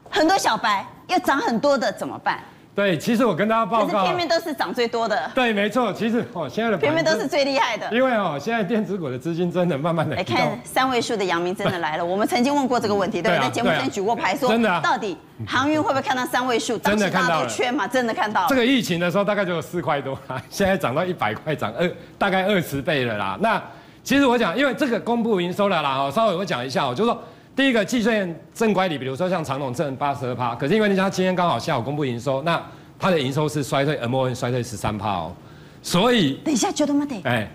[0.10, 0.84] 很多小白。
[1.08, 2.40] 要涨很多的怎么办？
[2.76, 5.32] 对，其实我跟大家报告，可是偏偏都是涨最多的。
[5.34, 7.90] 对，没错，其实哦，现在的偏偏都是最厉害的。
[7.90, 10.14] 因为哦，现在电子股的资金真的慢慢的。
[10.14, 12.04] 来看三位数的阳明真的来了。
[12.06, 13.46] 我们曾经问过这个问题，对不对？
[13.46, 16.78] 在节目上举过牌说，真的，到底航运会不会看到三位数？
[16.80, 17.48] 真的看到了。
[17.48, 17.88] 缺嘛？
[17.88, 18.48] 真的看到了。
[18.50, 20.20] 这个疫情的时候大概就有四块多，
[20.52, 23.38] 现在涨到一百块，涨二大概二十倍了啦。
[23.40, 23.64] 那
[24.04, 27.18] 其实我讲，因为这个公布营收了啦，哦，稍微我讲一下，我就说。
[27.56, 32.62] 第一个计算正乖离，比如说像长隆正八十二趴，可是因为人家今天刚好下午公布营收，那
[33.00, 35.34] 它的营收是衰退，MON 衰退十三趴哦，
[35.82, 37.06] 所以等一下觉得吗？
[37.06, 37.50] 得哎，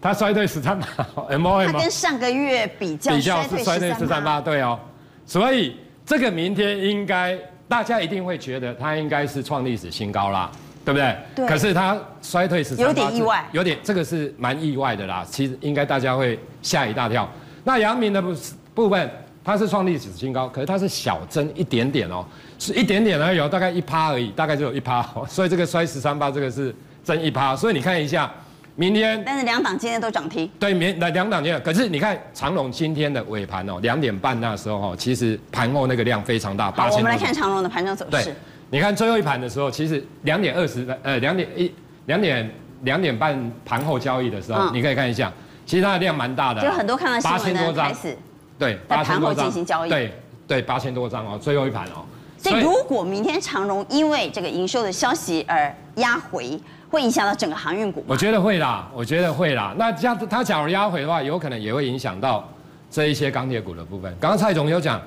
[0.00, 4.78] 它衰退十三趴，MON 它跟上个月比较，比较是衰退十三趴，对哦，
[5.26, 5.76] 所以
[6.06, 10.52] 这个明天应该大家一定会觉得它应该是创历史新高啦，
[10.84, 11.16] 对不对？
[11.34, 11.48] 对。
[11.48, 17.28] 可是它衰退十三，有点意外，有点这个是蛮意外的啦，其实应该大家会吓一大跳。
[17.64, 18.32] 那阳明的部
[18.72, 19.10] 部分。
[19.44, 22.24] 它是创历史新高，可是它是小增一点点哦，
[22.58, 28.32] 是一点点而已，大概一趴而已，大概就有一趴， 所以这个衰十三趴，这个是增一趴，所以你看一下，
[28.76, 29.20] 明天。
[29.26, 30.48] 但是两档今天都涨停。
[30.60, 36.98] 对，明那两档今天，可是你看长隆今天的尾盘哦，两点半那时候哦，其实盘后那个量非常大，八千。
[36.98, 38.10] 我们来看长隆的盘中走势。
[38.10, 38.34] 对，
[38.70, 41.72] 你看最后一盘的时候，其实两点二十呃两点一
[42.06, 42.48] 两点
[42.82, 45.32] 两点半盘后交易的时候，嗯、你可以看一下，
[45.66, 48.16] 其实它的量蛮大的，就很多看到新闻的开始。
[48.58, 49.50] 对，八千多张。
[49.88, 50.12] 对
[50.46, 52.04] 对，八千多张哦，最后一盘哦。
[52.38, 56.60] 所以如果明天长荣因为这个营收的消息而压回，
[56.90, 58.04] 会影响到整个航运股？
[58.06, 59.72] 我觉得会啦，我觉得会啦。
[59.78, 62.46] 那这样它假如压回的话，有可能也会影响到
[62.90, 64.12] 这一些钢铁股的部分。
[64.20, 65.00] 刚刚蔡总有讲，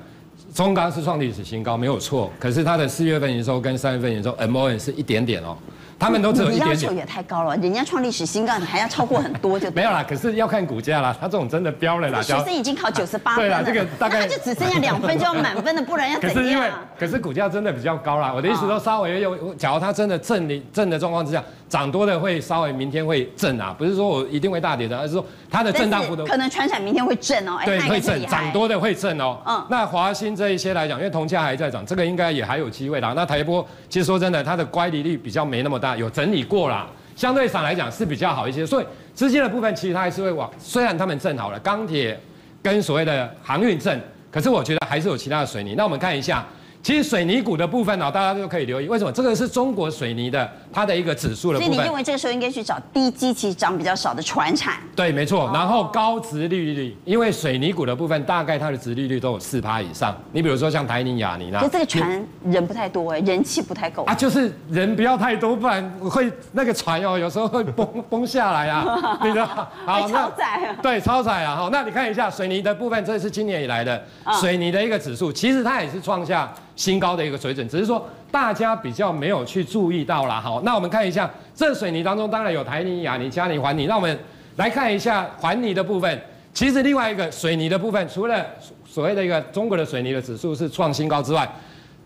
[0.54, 2.32] 中钢是创历史新高，没有错。
[2.40, 5.56] 可是它的四月份营收跟三月份营收 MON 是一点点哦。
[5.98, 9.70] 他们都只有一点点，你要求也太高了，人家创历史新高，你还要超过很多就。
[9.70, 12.20] 没有啦，可是要看股价啦，他这种真的飙了啦。
[12.20, 16.36] 学生已经考九十八分了，对啦，这个大概他就只剩下两分就要满分了，不然要怎样？
[16.36, 18.32] 可是因为，可是股价真的比较高啦。
[18.34, 27.58] 我的意思说，稍微有，假如它真的正的正的状况之下，涨多的会稍微明天会震啊，不是说我一定会大跌的，而是说它的震荡幅度可能传产明天会震哦。
[27.64, 29.36] 对，会震，涨多的会震哦。
[29.44, 29.66] 嗯。
[29.68, 33.12] 那华新这一些来讲，因为铜价还在涨，这个应该也还有机会啦。
[33.16, 36.68] 那台波其实说真的，它的乖离率比较没那么大，有整理过。
[36.70, 42.16] 啦，相对上来讲是比较好一些，所以资金的部分其实它还是会往，虽然他们震好了钢铁
[42.62, 44.00] 跟所谓的航运震，
[44.30, 45.74] 可是我觉得还是有其他的水泥。
[45.76, 46.46] 那我们看一下。
[46.86, 48.86] 其实水泥股的部分呢，大家都可以留意。
[48.86, 49.10] 为什么？
[49.10, 51.66] 这个是中国水泥的它的一个指数的部分。
[51.66, 54.74] 所以你认为这个时候应该去找低基期涨比较少的船产？
[54.94, 55.50] 对，没错。
[55.52, 60.16] 然后高值利率，因为水泥股的部分大概它的值利率都有四趴以上。
[60.30, 61.60] 你比如说像台泥、亚泥那。
[61.60, 64.14] 就这个船人不太多哎，人气不太够啊。
[64.14, 69.18] 就是人不要太多，不然会那个船哦，有时候会崩崩下来啊。
[69.24, 69.68] 你知道？
[69.84, 70.76] 好，超载啊。
[70.80, 71.56] 对，超载啊。
[71.56, 74.00] 好，那你看一下水泥的部分，这是今年以来的
[74.40, 76.48] 水泥的一个指数，其实它也是创下。
[76.76, 80.40] 新高的一个水准，只是说大家比较没有去注意到啦。
[80.40, 83.86] 好，那我们看一下这水泥当中，当然有台泥、亚泥、嘉泥、环泥。
[83.86, 84.16] 那我们
[84.56, 86.22] 来看一下环泥的部分。
[86.54, 88.44] 其实另外一个水泥的部分，除了
[88.86, 91.46] 所谓的一个中国的水泥的指数是创新高之外，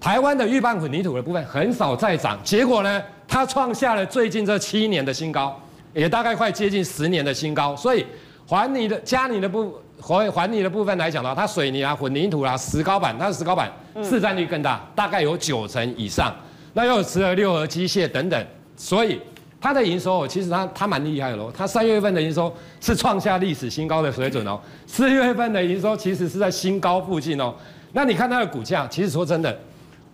[0.00, 2.38] 台湾的预拌混凝土的部分很少再涨。
[2.42, 5.60] 结果呢，它创下了最近这七年的新高，
[5.94, 7.76] 也大概快接近十年的新高。
[7.76, 8.04] 所以
[8.46, 13.70] 环泥的嘉泥的部环环泥的部分来讲的话，它水泥啊、混凝土啊、石膏板，它的石膏板。
[14.02, 16.34] 市占率更大，大概有九成以上。
[16.72, 19.20] 那又有磁合、六合机械等等，所以
[19.60, 21.52] 它的营收其实它它蛮厉害的喽。
[21.54, 24.58] 它三月份的营收是创下历史新高的水准哦。
[24.86, 27.52] 四月份的营收其实是在新高附近哦。
[27.92, 29.58] 那你看它的股价，其实说真的，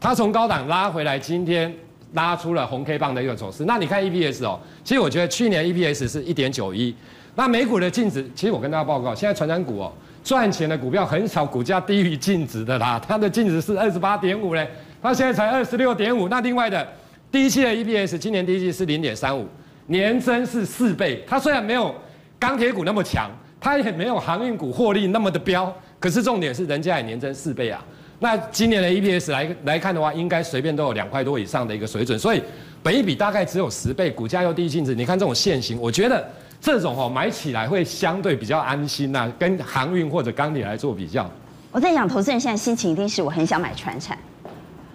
[0.01, 1.72] 它从高档拉回来，今天
[2.14, 3.66] 拉出了红 K 棒的一个走势。
[3.66, 6.92] 那你看 EPS 哦，其实我觉得去年 EPS 是一点九一。
[7.37, 9.92] 那美股的净值，其实我跟大家报告，现在传产股哦。
[10.25, 13.01] 赚钱的股票很少，股价低于净值的啦。
[13.07, 14.68] 它的净值是二十八点五嘞，
[15.01, 16.29] 它现在才二十六点五。
[16.29, 16.85] 那另外的
[17.31, 19.46] 第一期的 EPS，今年第一季是零点三五，
[19.87, 21.22] 年增是四倍。
[21.29, 21.94] 它虽然没有
[22.40, 27.81] 钢铁股那么强，它也没有航运股获利那么的飙，可是重点是人家也年增四倍啊。
[28.18, 32.18] 那今年的 EPS 来来看的话，应该随便都有两块多以上的一个水准。
[32.18, 32.42] 所以
[32.83, 34.92] 本一比大概只有十倍，股价又低净值。
[34.92, 36.29] 你看这种现形，我觉得。
[36.61, 41.31] 这种哦，买起来会相对比较安心呐、啊，跟航运或者钢铁来做比较。
[41.71, 44.19] 我在想，投资人现在心情一定是我很想买船产，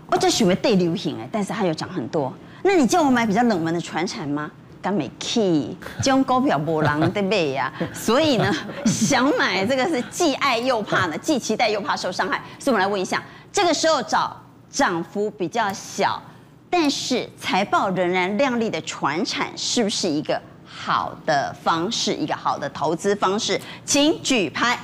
[0.07, 2.33] 我这属于对流行哎，但是它又涨很多。
[2.63, 4.49] 那你叫我买比较冷门的船产吗？
[4.81, 7.71] 敢没 key，这种股票没人在买呀。
[7.93, 8.51] 所以呢，
[8.85, 12.41] 想买这个是既爱又怕呢，既期待又怕受伤害。
[12.57, 14.35] 所以我们来问一下，这个时候找
[14.71, 16.19] 涨幅比较小，
[16.67, 20.41] 但是财报仍然亮丽的船产，是不是一个？
[20.73, 24.79] 好的方式，一个好的投资方式，请举牌。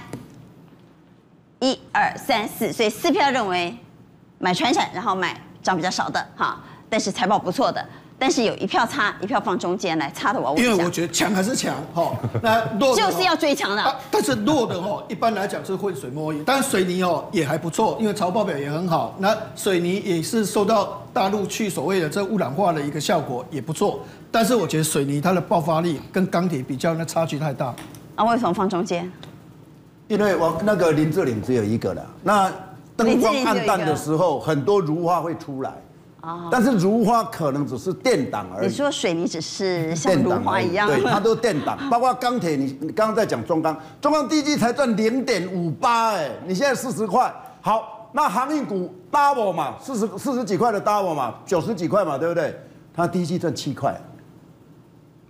[1.59, 3.75] 一二三四，所以四票认为
[4.37, 6.59] 买传产，然后买涨比较少的哈。
[6.87, 7.83] 但是财报不错的。
[8.19, 13.95] 但是有一票差，一票放中间来差的，我因为我觉得强还是强，哈， 那弱就是要追强的、啊。
[14.09, 16.41] 但是弱的哈，一般来讲是混水摸鱼。
[16.43, 19.13] 但是水泥哦也还不错，因为财报表也很好。
[19.19, 23.99] 那水泥也是受到大陆去所谓的这污染化的一个效果也不错。
[24.31, 27.73] 但是我觉得水泥它的爆发力跟钢铁比较，那差距太大。
[28.15, 29.11] 啊，为什么放中间？
[30.07, 32.05] 因为我那个林志玲只有一个了。
[32.23, 32.51] 那
[32.95, 35.71] 灯光暗淡的时候，很多如花会出来。
[36.51, 38.67] 但是如花可能只是垫档而已。
[38.67, 40.85] 你说水泥只是像如花一样？
[40.87, 41.77] 对，它都垫档。
[41.89, 47.33] 包括钢铁，你你刚刚在讲中钢，中钢第一季才赚零点五八，哎，你现在四十块。
[47.61, 52.53] 好，那航运股 double 嘛，四十四十几块的 double 嘛，九十几块嘛，对不对？
[52.93, 53.95] 它第一季赚七块，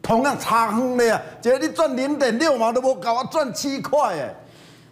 [0.08, 1.22] 同样差很的呀。
[1.42, 4.34] 姐，你赚零点六毛都不够，我赚七块，哎。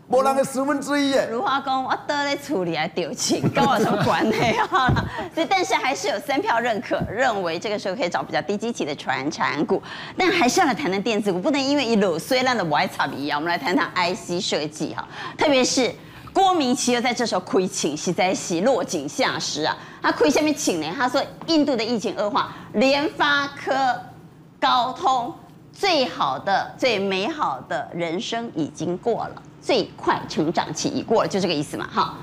[0.07, 1.27] 无人的十分之一耶。
[1.31, 4.93] 如花讲，我都在处理来丢钱，跟我什么关系啊？
[5.33, 9.81] 所以，但是还是有三票认可，认为这个时候可以找比较低基期的传产股。
[10.15, 15.07] 但还是要来谈谈电子股，不能因为一路虽然的歪差一样，我们来谈谈 IC 设计哈。
[15.35, 15.91] 特别是
[16.31, 19.75] 郭明錤又在这时候亏钱，实在是落井下石啊！
[20.03, 20.93] 他亏下面请呢？
[20.95, 23.99] 他说印度的疫情恶化，联发科、
[24.65, 25.31] 高通
[25.71, 29.43] 最好的、最美好的人生已经过了。
[29.61, 32.17] 最快成长期已过了，就这个意思嘛，哈。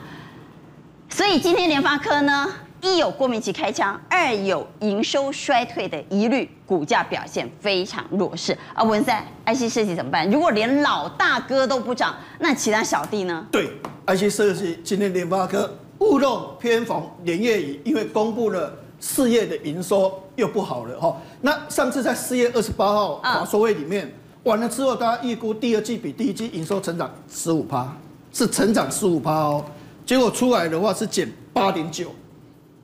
[1.09, 2.49] 所以今天联发科呢，
[2.81, 8.59] 一有过敏期开枪，二有营收衰退的疑虑，股价表现非常弱势。
[8.75, 10.29] 啊，文赛，IC 设计怎么办？
[10.29, 13.47] 如果连老大哥都不涨，那其他小弟呢？
[13.53, 13.71] 对
[14.07, 21.21] ，IC 设计今天联发科屋漏偏逢连夜雨，因为公布了四月的营收又不好了，哈。
[21.43, 24.07] 那上次在四月二十八号华硕会里面。
[24.07, 24.13] 嗯
[24.45, 27.97] 完了之后，大家预估第二季比第一季营收成长十五趴，
[28.33, 29.65] 是成长十五趴哦。
[30.05, 32.09] 结果出来的话是减八点九。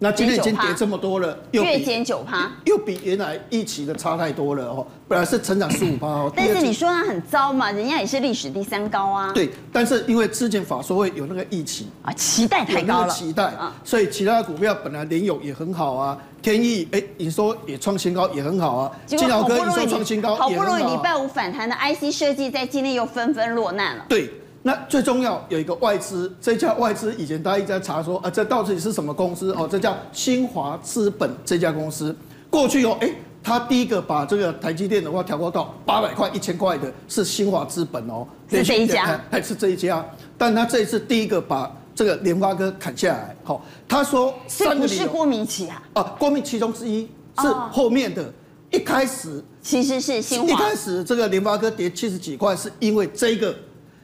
[0.01, 4.87] 那今天已经跌这么多了，又月减九趴，又比原来预期的差太多了哦。
[5.09, 9.33] 本来是成长十五趴哦，但是你说它很糟嘛，人家也是历史第三高啊。
[9.33, 24.05] 对，但是因为之前法说会有那个疫情啊，期待太高了，期待，所以其他的股票本来联友也很好啊，天意哎，你说也创新高也很好啊，金豪哥你说创新高，好不容易礼拜五反弹的 IC 设计在今天又纷纷落难了。
[24.09, 24.31] 对。
[24.69, 29.51] 那最重要有一个外资，这家外资以前大家一直在查说，啊，这到底是什么公司？
[29.53, 32.15] 哦，这叫新华资本这家公司。
[32.51, 33.11] 过去哦，哎，
[33.43, 40.05] 他第一个把这个台积电的话调高到八百块、一千块的是新华资本哦，是这一家，还是这一家？
[40.37, 45.83] 但他这一次第一个把这个联发哥砍下来，好，他说三个不是郭明錤啊？
[45.95, 47.09] 啊，郭明其中之一
[47.41, 48.31] 是后面的，
[48.71, 53.57] 一开始其实是新华，一开始这个联发哥跌七十几块，是因为这个。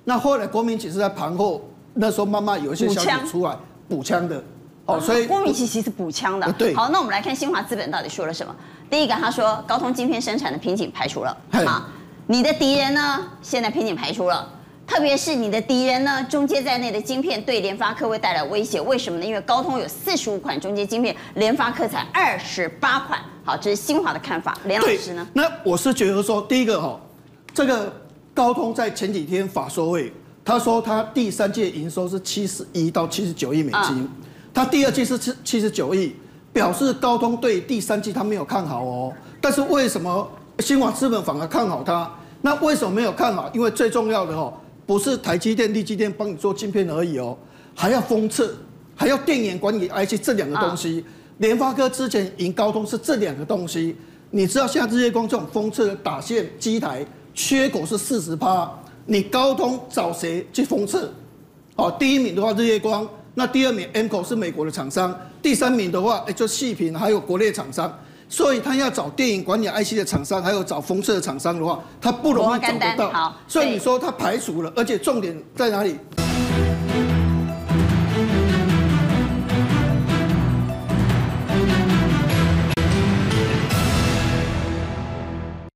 [0.05, 3.57] 那后来郭明錤是在盘后，那时候慢慢有一些消息出来
[3.89, 4.45] 补枪的，
[4.85, 6.53] 哦，所以郭明奇其实补枪的。
[6.53, 8.55] 对，好，那我们来看新华资本到底说了什么。
[8.91, 11.89] 第一个，他说高通晶片生产的瓶颈排除了，啊，
[12.27, 14.47] 你的敌人呢，现在瓶颈排除了，
[14.87, 19.25] 特别是你的敌人呢，中阶在内的晶片对联发科会带来威胁，为什么呢？
[19.25, 23.19] 因为高通有四十五款中阶晶片，联发科才二十八款。
[23.43, 25.27] 好，这是新华的看法，连老师呢？
[25.33, 27.01] 那我是觉得说，第一个哈，
[27.55, 27.91] 这个。
[28.35, 30.13] 高通在前几天法说会，
[30.45, 34.07] 他说他第三季营收是七十一到七十九亿美金，
[34.53, 36.13] 他第二季是七七十九亿，
[36.53, 39.13] 表示高通对第三季他没有看好哦。
[39.41, 42.11] 但是为什么新华资本反而看好他？
[42.43, 43.49] 那为什么没有看好？
[43.55, 44.53] 因为最重要的哦，
[44.85, 47.39] 不是台积电、力积电帮你做晶片而已哦，
[47.75, 48.53] 还要封测，
[48.97, 51.05] 还要电源管理 IC 这两个东西。
[51.39, 53.97] 联发科之前赢高通是这两个东西，
[54.31, 57.07] 你知道像日月光这种封测的打线机台。
[57.35, 58.71] 缺口是四十趴，
[59.07, 61.13] 你高通找谁去封测？
[61.75, 67.93] 好，第一名的话日月光，那第二名 Amkor 是美国的厂商，第三名的话哎就细品还有国内厂商，
[68.29, 73.11] 所以他要找电影管理 IC 的厂商，还有找封测的厂商的话，他不容易找得到。
[73.11, 75.99] 好，所以你说他排除了，而且重点在哪里？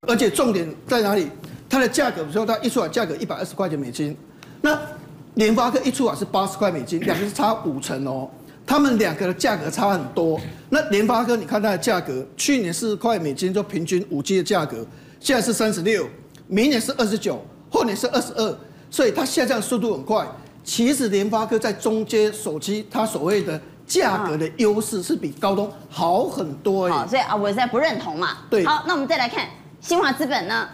[0.06, 1.28] 而且重点在哪里？
[1.68, 4.16] 它的价格，比如说它一出来价格一百二十块钱美金，
[4.62, 4.78] 那
[5.34, 8.28] 联发科一出来是八十块美金，两个是差五成哦。
[8.66, 10.38] 他们两个的价格差很多。
[10.68, 14.84] 那联发科你看它的价格，去年四十块美金就平均五 G 的价格，
[15.20, 16.06] 现在是三十六，
[16.48, 18.58] 明年是二十九，后年是二十二，
[18.90, 20.26] 所以它下降速度很快。
[20.64, 26.92] 其实联发科在中阶手机，它所谓的价格的优势是比高通好很多哎。
[26.92, 28.36] 好，所以啊，我现在不认同嘛。
[28.50, 28.66] 对。
[28.66, 29.48] 好，那我们再来看
[29.80, 30.68] 新华资本呢？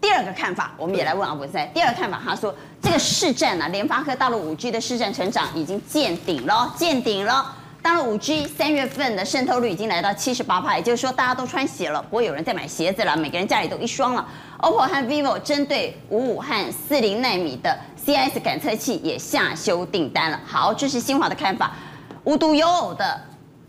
[0.00, 1.66] 第二个看法，我们也来问阿文赛。
[1.74, 7.54] 第二个看法，他说这个市占啊，联发科大陆五 G 的市占成长已经见顶了，见顶了。
[7.80, 14.26] 当然，五 G 三月份的渗透率已经来到七十八趴，也就是说大家都穿鞋了，不会有人再买鞋子了，每个人家里都一双了。
[14.58, 20.40] OPPO 和 vivo 针对五五和四零纳米的 CIS 感测器也下修订单了。
[20.44, 21.72] 好，这是新华的看法。
[22.24, 23.20] 无独有偶的，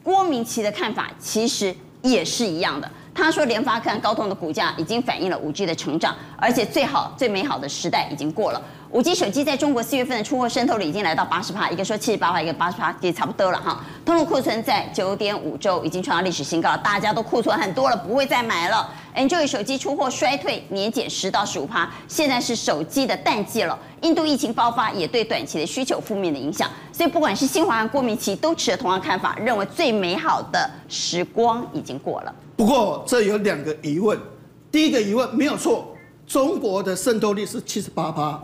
[0.03, 2.89] 郭明奇的看法其实也是一样的。
[3.19, 8.61] 他说，联发科高通的股价已经反映了五 G 的成长，而且最好最美好的时代已经过了。
[8.91, 13.85] 五 G 手机在中国四月份的出货渗透率已经来到八十趴，一个说七十八趴，一个八十趴，也差不多了哈。
[14.03, 18.91] 通路库存在九点五周已经创下历史新高，大家都库存很多了，不会再买了。
[19.15, 23.77] Android 手机出货衰退，年减十到十五趴，现在是手机的淡季了。
[24.01, 32.33] 印度疫情爆发也对短期的需求负面的影响，所以不管是新华和郭明錤都持了同样看法，认为最美好的时光已经过了。
[32.55, 34.19] 不过这有两个疑问，
[34.71, 38.41] 第一个疑问没有错，中国的渗透率是七十八趴。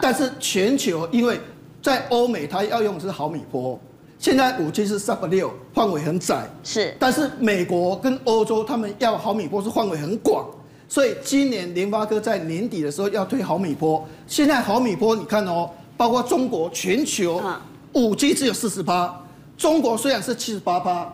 [0.00, 1.38] 但是全球，因为
[1.82, 3.78] 在欧美，它要用的是毫米波，
[4.18, 6.48] 现在五 G 是 Sub 六，范围很窄。
[6.62, 6.96] 是。
[6.98, 10.46] 但是美国跟欧洲，他们要毫米波是范围很广，
[10.88, 14.02] 所以今年联发科在年底的时候要推毫米波。
[14.26, 17.42] 现在毫米波，你看哦，包括中国，全球
[17.92, 19.22] 五 G 只有四十八，
[19.58, 21.12] 中国虽然是七十八趴，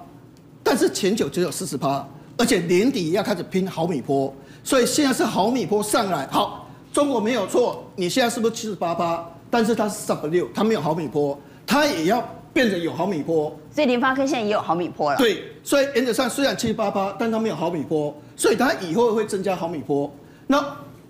[0.62, 2.06] 但是全球只有四十趴，
[2.36, 6.59] 而且年底要开始拼毫米波，所以现在是毫米波上来好。
[6.92, 9.24] 中国没有错，你现在是不是七十八八？
[9.48, 12.20] 但是它是 sub 六，它没有毫米波，它也要
[12.52, 13.56] 变成有毫米波。
[13.72, 15.18] 所以联发科现在也有毫米波了。
[15.18, 20.12] 对，所以原则上虽然七十八八，但它没有毫米波，所以它以后会增加毫米波。
[20.48, 20.64] 那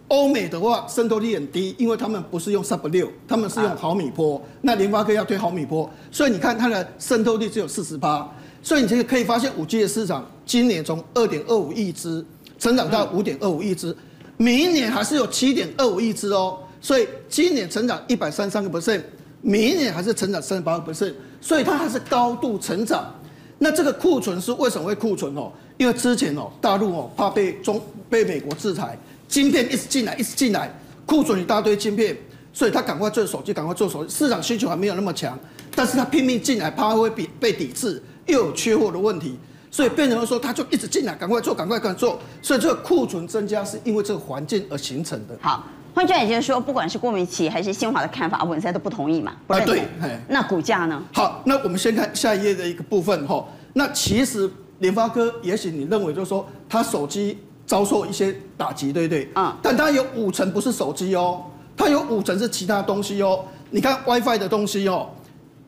[0.08, 4.36] 欧美的话渗透率很低，因为他们不是用 sub 六，他们是用毫米波。
[4.36, 8.30] 啊、那联发科要推毫米波，所以你看它的渗透率只有四十八。
[8.62, 12.22] 所以你这个可以发现，五 G 的市场今年从二点二五亿只
[12.58, 13.90] 成长到五点二五亿只。
[13.90, 13.96] 嗯
[14.40, 19.02] 明年还是有七点二五亿只哦，所以今年成长一百三十三个 percent，
[19.42, 21.12] 明年还是成长三十八个 percent，
[21.42, 23.14] 所以它还是高度成长。
[23.58, 25.52] 那这个库存是为什么会库存哦？
[25.76, 27.78] 因为之前哦，大陆哦怕被中
[28.08, 30.74] 被美国制裁，晶片一直进来，一直进来，
[31.04, 32.16] 库存一大堆晶片，
[32.54, 35.38] 所以他赶快做手机，赶快做手机，市场需求还没有那么强，
[35.76, 39.36] 但是他拼命进来，怕会被被抵制，又有缺货的问题。
[39.70, 42.18] 所以变成说，他就一直进来，赶快做，赶快赶快做。
[42.42, 45.38] 所以这个库存增加是因为这个环境而形成的。
[45.40, 45.64] 好，
[45.94, 49.32] 换句话也就是说，不管是郭明錤还是新华的看法，文山都不同意嘛？
[49.46, 49.82] 啊，对。
[50.28, 51.00] 那股价呢？
[51.12, 53.46] 好，那我们先看下一页的一个部分哈。
[53.74, 54.50] 那其实
[54.80, 59.28] 联发科，也许你认为就是说，它手机遭受一些打击，对不对？
[59.36, 59.56] 嗯。
[59.62, 61.44] 但它有五成不是手机哦，
[61.76, 63.44] 它有五成是其他东西哦。
[63.70, 65.08] 你看 WiFi 的东西哦。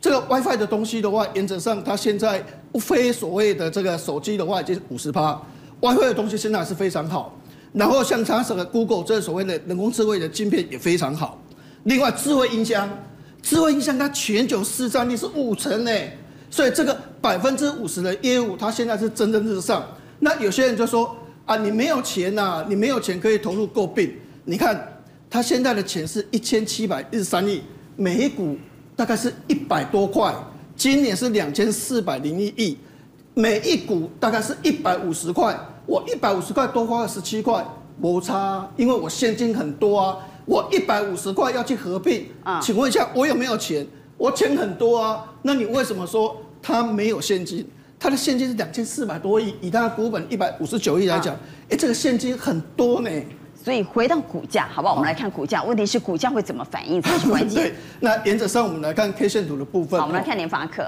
[0.01, 2.45] 这个 WiFi 的东西的话，原则上它现在
[2.79, 5.41] 非所谓的这个手机的话，已经五十趴。
[5.81, 7.37] WiFi 的东西现在是非常好。
[7.73, 11.41] 然后像它这个 Google 这所谓的人工智慧的晶片也非常好。
[11.85, 12.89] 另外智慧音箱，
[13.43, 15.91] 智慧音箱它全球市占率是五成呢，
[16.51, 19.85] 所以这个百分之五十的业务它现在是蒸蒸日上。
[20.21, 21.17] 那有些人就说
[21.47, 24.13] 啊，你没有钱呐、你没有钱可以投入购并。
[24.45, 27.63] 你看它现在的钱是一千七百一十三亿，
[27.97, 28.57] 每一股。
[28.95, 30.33] 大概是一百多块，
[30.83, 32.77] 今年是两千四百零一亿，
[33.35, 35.57] 每一股大概是一百五十块，
[35.87, 37.65] 我一百五十块多花了十七块，
[38.01, 43.87] 摩擦，因为我现金很多啊，我一百五十块要去合并啊，请问一下我有没有钱？
[44.17, 47.65] 我钱很多啊，那你为什么说他没有现金？
[47.97, 51.33] 他的现金是两千四百多亿，以他的股本一百五十九亿来讲，
[51.71, 53.09] 哎，这个现金很多呢。
[53.63, 54.95] 所以回到股价，好不好？
[54.95, 55.63] 我们来看股价。
[55.63, 57.63] 问题是股价会怎么反应才是关键。
[57.63, 60.01] 对，那原则上我们来看 K 线图的部分。
[60.01, 60.83] 好，我们来看联发科。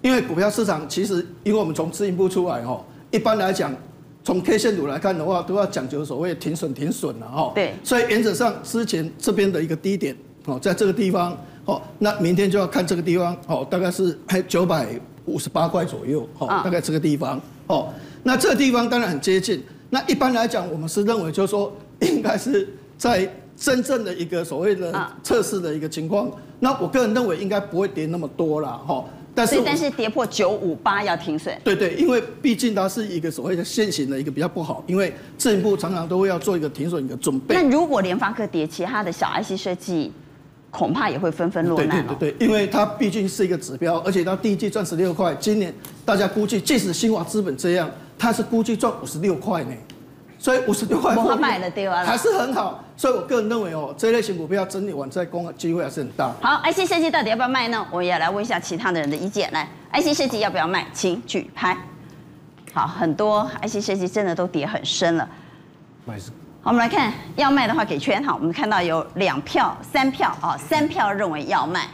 [0.00, 3.74] 因为股票市场其实，因为我们从资金部出来哈，一般来讲，
[4.22, 7.50] 从 K 线图来看的话，都要讲究所谓停损停损了哈。
[7.52, 7.74] 对。
[7.82, 14.86] 所以原则上之前这边的一个低点哦，在这个地方哦，那明天就要看这个地方哦，大概是还九百
[15.24, 17.88] 五十八块左右哦，大概这个地方哦。
[18.22, 19.60] 那这个地方当然很接近。
[19.90, 21.72] 那一般来讲，我们是认为就是说。
[22.00, 29.04] 应该是在真正的一个所谓的测试的一个情况，那我个人认为应该不会跌那么多了哈。
[29.32, 31.56] 但是但是跌破九五八要停损。
[31.62, 37.54] 对对，因为毕竟它是一个所谓的现行的一个比较不好，因为自营部常常都会要做一个停损一个准备。
[37.54, 40.10] 那如果联发科跌，其他的小 IC 设计
[40.70, 42.04] 恐怕也会纷纷落难。
[42.06, 45.72] 对对对，因为它毕竟是一个指标，而且它第一季赚十六块，今年
[46.04, 47.88] 大家估计，即使新华资本这样，
[48.18, 49.72] 它是估计赚五十六块呢。
[50.40, 56.32] 所以五十六块货币还是很好，所以我个人认为哦，这类型股票整理完再攻，机会还是很大。
[56.40, 57.86] 好，IC 设计到底要不要卖呢？
[57.90, 59.52] 我也来问一下其他的人的意见。
[59.52, 60.86] 来，IC 设计要不要卖？
[60.94, 61.76] 请举牌。
[62.72, 65.28] 好，很多 IC 设计真的都跌很深了。
[66.06, 66.30] 卖是。
[66.62, 68.34] 好，我们来看要卖的话给圈哈。
[68.34, 71.86] 我们看到有两票、三票啊，三票认为要卖，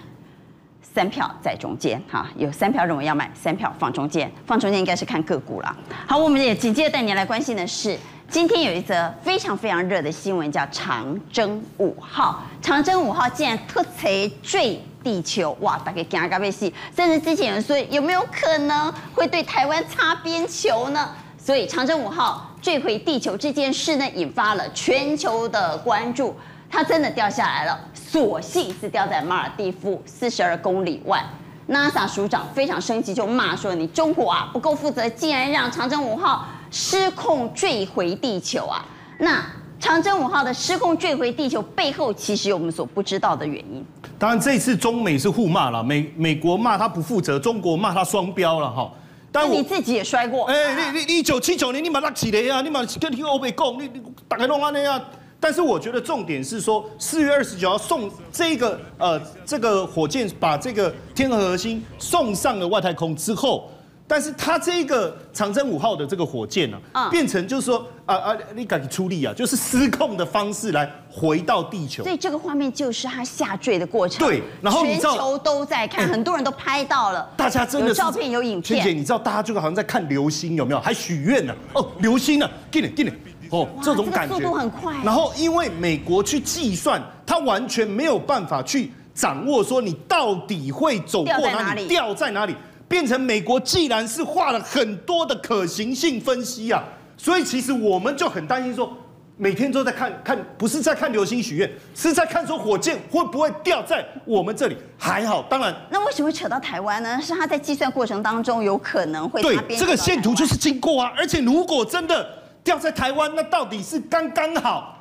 [0.81, 5.77] 三票在中间，哈，有三票认为要卖，三票放中间，放中间应该是看个股啦。
[6.07, 12.43] 好，我们也紧接着带你来关心的是，今天有一则非常非常热的新闻，叫长征五号。
[12.61, 21.11] 长征五号竟然突袭坠地球，哇，大家惊到要死，甚至之前有人说有没有可能会对台湾擦边球呢？
[21.39, 26.35] 所以长征五号坠毁地球这件事呢，引发了全球的关注。
[26.69, 31.25] 它真的掉下来了，所幸是掉在马尔地夫四十二公里外。
[31.69, 36.47] NASA 署长非常生气，就骂说：“你中国啊不够负责，竟然让长征五号
[36.77, 38.85] 失控坠回地球啊！”
[39.19, 39.43] 那
[39.81, 43.83] 长征五号的失控坠回地球背后，其实有我们所不知道的原因。
[44.19, 48.93] 当然，这次中美是互骂了，美美国骂他不负责，中国骂他双标了哈。
[49.33, 50.45] 但你自己也摔过？
[50.45, 55.01] 哎，你你你一九七九年你把他起来呀，你把跟听欧美共，你你打开弄安那样。
[55.41, 63.71] 但是我觉得重点是说，四月二十九号送这个呃这个火箭把这个天河核心送上了外太空之后，
[64.09, 72.05] 但是它这个长征五号的这个火箭呢、啊，变成就是说啊啊你赶紧出力啊，就是失控的方式来回到地球。
[72.05, 74.27] 所以这个画面就是它下坠的过程。
[74.27, 78.81] 对，然后全球都在看，很多人都拍到了，大家真的有照片有影片。
[78.81, 80.81] 娟姐，你知道大家就好像在看流星，有没有？
[80.81, 81.55] 还许愿呢？
[81.73, 82.49] 哦，流星呢？
[82.71, 83.11] 给你给你。
[83.51, 84.95] 哦，这种感觉，速度很快。
[85.05, 92.57] 然后因为美国去计算，他完全没有办法去掌握说你到底会走过哪里，掉在哪里，
[92.89, 96.83] 变成美国既然是画了很多的可行性分析啊，
[97.17, 98.93] 所以其实我们就很担心说，
[99.37, 104.77] 每天都在看看，不是在看流星许愿，是在看说火箭会不会掉在我们这里。
[104.99, 105.75] 还好，当然。
[105.91, 107.19] 那为什么会扯到台湾呢？
[107.23, 112.29] 是他在计算过程当中有可能会对这个线图就是经过啊，而且如果真的。
[112.67, 115.01] 掉在台湾，那到底是刚刚好，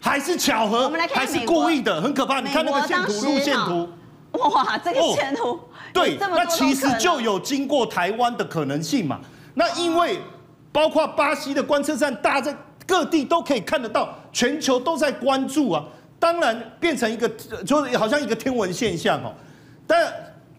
[0.00, 0.82] 还是巧合？
[0.86, 2.02] 我们来看，还是故意的？
[2.02, 2.40] 很可怕。
[2.40, 3.88] 你看那个线图，路线图。
[4.34, 5.58] 哇，这个前途。
[5.92, 9.20] 对，那其实就有经过台湾的可能性嘛。
[9.54, 10.18] 那因为
[10.72, 12.56] 包括巴西的观测站，大家在
[12.86, 15.84] 各地都可以看得到，全球都在关注啊。
[16.18, 17.28] 当然变成一个，
[17.64, 19.32] 就好像一个天文现象哦。
[19.86, 20.12] 但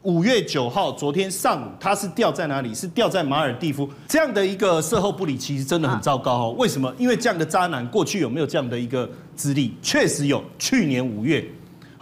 [0.03, 2.75] 五月九号，昨天上午，它是掉在哪里？
[2.75, 3.89] 是掉在马尔蒂夫。
[4.07, 6.55] 这样的一个售后不理，其实真的很糟糕哦。
[6.57, 6.93] 为什么？
[6.99, 9.73] 因为这样的渣男过去有没有这样的一个资历？
[9.81, 10.43] 确实有。
[10.59, 11.43] 去年五月，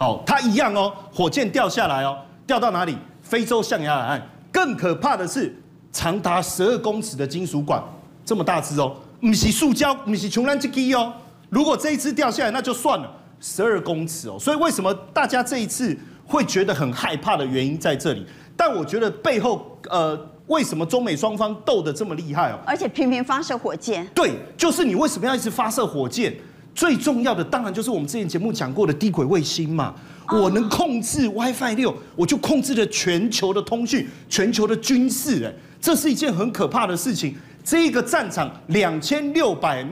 [0.04, 2.94] 好，它一样哦，火箭掉下来哦，掉到哪里？
[3.22, 4.28] 非洲象牙海岸。
[4.52, 5.56] 更可怕的是，
[5.90, 7.82] 长达十二公尺的金属管，
[8.22, 11.10] 这么大只哦，不是塑胶，不是穷人之基哦。
[11.48, 14.36] 如果这一只掉下来，那就算了，十二公尺哦。
[14.38, 15.96] 所以为什么大家这一次？
[16.26, 22.58] 会觉得很害怕的原因在这里，但我觉得背后，呃，为什么中美双方斗得这么厉害哦？
[22.66, 24.06] 而且频频发射火箭。
[24.14, 26.34] 对，就是你为什么要一直发射火箭？
[26.74, 29.94] 最重要的当然就是我们之前节目讲过的低轨卫星嘛。
[30.32, 37.36] 我能控制 WiFi 六，我就控制了全球的通讯、全球的军事，哎，这是一件很可怕的事情。
[37.62, 39.86] 这个战场两千六百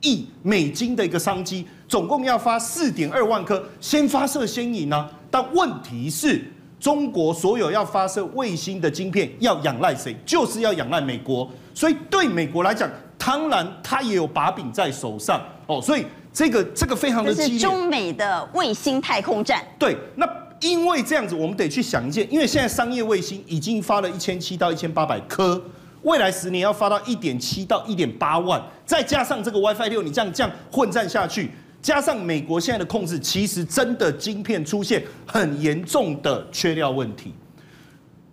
[0.00, 5.08] 亿美金的一个商机，总共要发四点二万颗，先发射先赢啊。
[5.30, 6.44] 但问题是，
[6.80, 10.16] 中国所有要发射卫星的晶片要仰赖谁？
[10.26, 11.48] 就是要仰赖美国。
[11.72, 15.80] 所以对美国来讲，当然它也有把柄在手上哦。
[15.80, 17.52] 所以这个这个非常的激烈。
[17.52, 19.64] 是中美的卫星太空战。
[19.78, 20.28] 对，那
[20.60, 25.62] 因为这样子，我们得去想一件，因为现在商业卫星已经发了一千七到一千八百颗，
[26.02, 31.50] 未来十年要发到一点七到一点八万，再加上这个 WiFi 六，你这样这样混战下去。
[31.80, 37.32] 加上美国现在的控制，其实真的晶片出现很严重的缺料问题。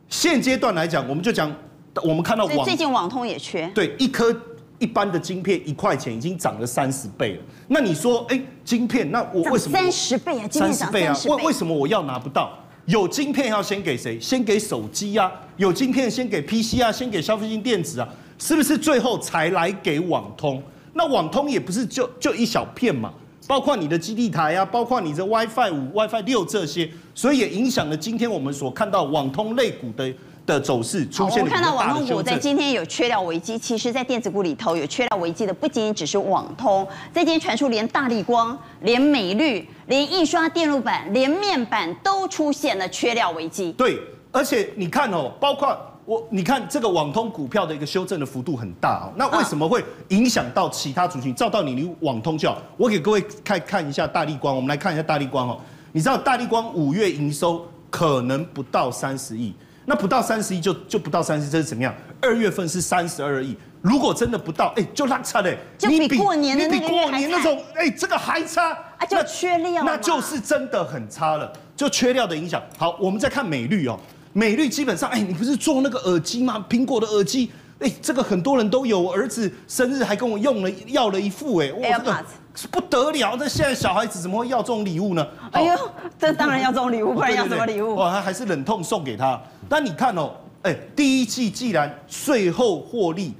[0.09, 1.55] 现阶段来讲，我们就讲，
[2.01, 3.69] 我们看到网最近网通也缺。
[3.75, 4.35] 对，一颗
[4.79, 7.41] 一般的晶片一块钱已经涨了三十倍了。
[7.67, 10.47] 那你说，哎，晶片，那我为什么三十倍啊？
[10.51, 11.15] 三十倍啊？
[11.25, 12.51] 为为什么我要拿不到？
[12.85, 14.19] 有晶片要先给谁？
[14.19, 15.31] 先给手机啊？
[15.57, 16.91] 有晶片先给 PC 啊？
[16.91, 18.07] 先给消费性电子啊？
[18.37, 20.61] 是不是最后才来给网通？
[20.93, 23.11] 那网通也不是就就一小片嘛？
[23.47, 30.11] 包括你的基地台啊，包括你的 WiFi 五、WiFi 六这些，所以也影响了今天我们所看到网通类股的
[30.45, 31.43] 的走势出现。
[31.43, 43.71] 我看到网通股在今天有缺料危机，其实，在电子股里头有缺料危机的，不仅仅只是网通，在今天传出连大立光、连美律、连印刷电路板、连面板都出现了缺料危机。
[43.73, 43.99] 对，
[44.31, 45.77] 而且你看哦，包括。
[46.07, 51.33] 我你看这个网通股票的一个修正的幅度很大哦，那为什么会影响到其他族群？
[51.33, 55.59] 照到你你网通就好，我给各位看看一下大力光，我们来看一下大力光哦。
[55.93, 59.51] 你知道大力光五月营收可能不到三十亿，
[59.85, 61.93] 那不到三十亿就就不到三十，这是怎么样？
[62.19, 71.51] 二月份是三十二亿，如果真的不到，哎，就拉差嘞，就比过年的那个你比过年那种，哎，这个还差，啊，就缺料，那就是真的很差了。
[71.75, 72.61] 就缺料的影响。
[72.77, 73.99] 好，我们再看美绿哦，
[74.33, 76.65] 美绿基本上，哎，你不是做那个耳机吗？
[76.69, 82.25] 苹果的耳机，哎，这个很多人都有，我儿子生日还跟我用了要了一副，哎，哇，这个
[82.55, 83.35] 是不得了。
[83.37, 85.27] 那现在小孩子怎么会要这种礼物呢？
[85.51, 85.77] 哎呦，
[86.17, 87.95] 这当然要这种礼物，不然要什么礼物？
[87.95, 89.39] 哇，还还是忍痛送给他。
[89.69, 90.31] 但你看哦，
[90.63, 93.33] 哎，第一季既然税后获利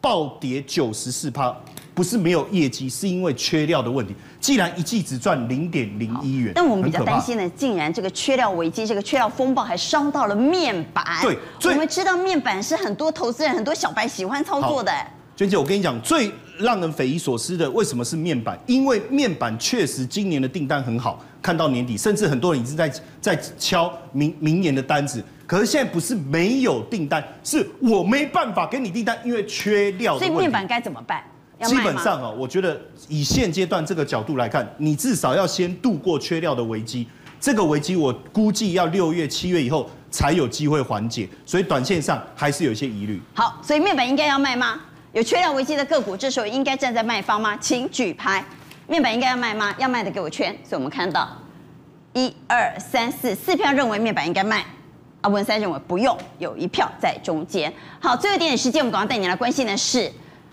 [0.00, 1.56] 暴跌九十四趴。
[1.94, 4.14] 不是没有业绩，是因为缺料的问题。
[4.38, 11.04] 既然一季只赚零点零一元，但我们比较担心的，竟然这个缺料危机，这个缺料风暴还伤到了面板。
[11.20, 11.36] 对，
[11.72, 14.92] 我们知道面板是很多投资人、很多小白喜欢操作的。
[15.34, 18.56] 娟姐，我跟你讲，最让人匪夷所思的，为什么是面板？
[18.68, 22.88] 因为面板确实今年的订单很好，看到年底，甚至很多人已经在
[23.20, 25.20] 在敲明明年的单子。
[25.48, 30.18] 可是现在不是没有订单，是我没办法给你订单，因为缺料。
[30.18, 31.24] 所以面板该怎么办？
[31.64, 32.78] 基本上啊，我觉得
[33.08, 37.08] 以现阶段这个角度来看，你至少要先度过缺料的危机。
[37.40, 43.18] 这个危机我估计要六月、七月以后才有机会缓解，所以短线上还是有一些疑虑。
[43.32, 44.78] 好，所以面板应该要卖吗？
[45.14, 47.56] 有缺料危机的个股，这时候应该站在卖方吗？
[47.56, 48.44] 请举牌。
[48.86, 49.74] 面板应该要卖吗？
[49.78, 50.54] 要卖的给我圈。
[50.62, 51.26] 所以我们看到
[52.12, 54.64] 一二三四四票认为面板应该卖，
[55.30, 57.72] 文三认为不用，有一票在中间。
[58.00, 60.10] 好，最后一点点时间，我们赶快带你来关心的是。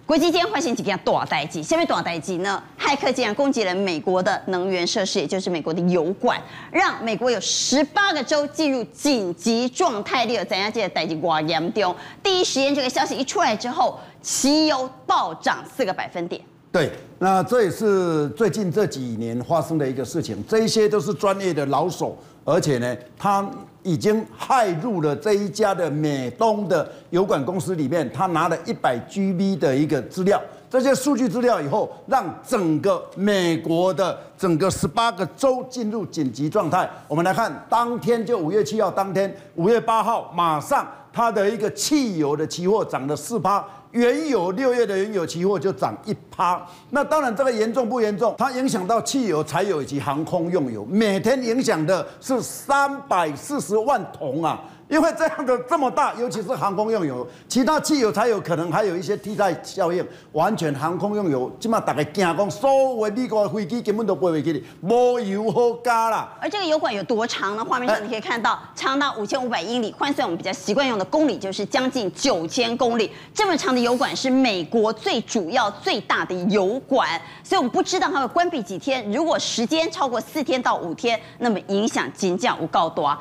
[0.07, 2.61] 国际间发生几件大代志，下面大代志呢？
[2.79, 6.39] 骇客竟然攻击了美国的能源设施，也就是美国的油管，
[6.71, 10.23] 让美国有十八个州进入紧急状态。
[10.23, 11.95] 你有怎样这个代志多严重？
[12.21, 16.39] 第一时间这个消息一出来之后，汽油暴涨四个百分点。
[16.71, 16.91] 对，
[17.25, 20.37] 那这也是最近这几年发生的一个事情。
[20.47, 23.43] 这些都是专业的老手，而且呢，他。
[23.81, 36.89] 已经害入了这一家的美东的油管公司里面，他拿了一百 GB 的一个资料，这些数据资料以后，让整个美国的整个十八个州进入紧急状态。
[37.07, 43.63] 我们来看，当天就五月七号当天，五月八号马上，它的一个汽油的期货涨了四趴。
[43.95, 48.35] 原油六月的原油期货就涨一趴，那当然这个严重不严重？
[48.37, 54.61] 它影响到汽油、柴油以及航空用油，每天影响的是三百四十万桶啊。
[54.87, 60.05] 因为这样的这么大，尤其是航空用油，其他汽油才有可能还有一些替代效应。
[60.31, 66.29] 完全航空用油，起码大家惊讲，所有美国的飞机根本都飞不起来，没油好加啦。
[66.39, 67.65] 而这个油管有多长呢？
[67.65, 73.09] 画面上你可以看到，长达五千五百英里，换算我们比较习惯用的公里，就是将近九千公里。
[73.33, 77.09] 这么长的油管是美国最主要、最大的油管，
[77.43, 79.11] 所以我们不知道它会关闭几天。
[79.11, 83.17] 如果时间超过四天到五天，那么影响金价无告多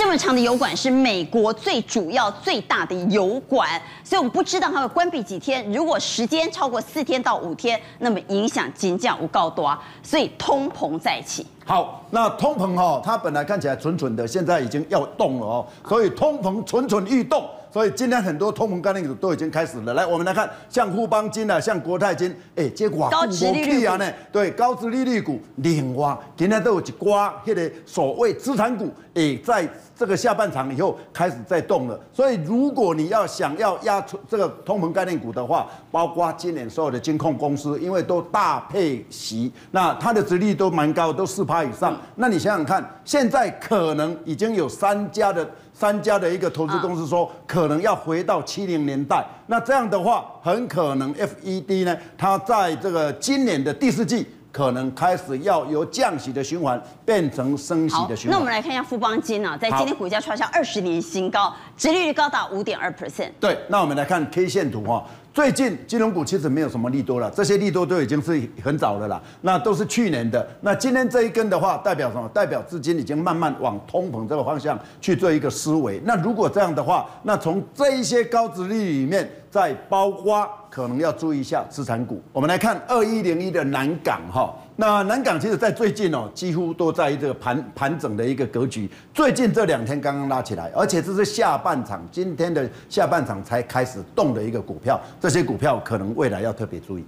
[0.00, 3.68] 这么长的油管是美国最主要、最大的油管，
[4.02, 5.70] 所以我们不知道它会关闭几天。
[5.70, 11.46] 如果时间超过四天到五天，那么影响金价无告多啊，所以通膨再起。
[11.66, 17.46] 好，那通膨哈、哦，它本来看起来蠢蠢的，现在已经要动了哦，所以通膨蠢蠢欲动。
[17.72, 19.94] 所以今天很多通膨概念股都已经开始了。
[19.94, 24.12] 来，我们来看，像富邦金啊，像国泰金，哎，结果高殖利率啊呢？
[24.32, 31.98] 对，高殖利率股，另外今天都有一挂迄个所谓资产股，哎，在这个下半场以后开始在动了。
[32.12, 41.96] 所以如果你要想要压出这个通膨概念股的话，包括今年所有的金控公司，因为都大配息，那它的殖利率都蛮高，都四趴以上。
[42.16, 45.48] 那你想想看，现在可能已经有三家的。
[45.80, 49.24] 三家的一个投资公司说，可能要回到七零年代。
[49.46, 58.32] 那这样的话，很可能 FED 呢，它在这个今年的第四季，可能开始要由降息的循环变成升息的循环。
[58.32, 63.30] 那我们来看一下富邦金啊，在今天股价创下二十年新高，殖利率高达五点二 percent。
[63.40, 65.02] 对，那我们来看 K 线图哈。
[65.32, 70.44] 最近金融股其实没有什么利多了，这些利多都已经是很早的了，那都是去年的。
[70.60, 72.28] 那今天这一根的话，代表什么？
[72.34, 76.00] 代表资金已经慢慢往通膨这个方向去做一个思维。
[76.04, 82.22] 那如果这样的话，那从这一些高值率里面，在包括可能要注意一下资产股。
[82.32, 84.54] 我们来看二一零一的南港哈。
[84.76, 88.88] 那南港其实，在最近哦，几乎都在这个盘盘整的一个格局。
[89.12, 94.98] 最近这两天刚刚拉起来，而且这是下半场，今天的下半场才开始动的一个股票。
[95.20, 97.04] 这些股票可能未来要特别注意。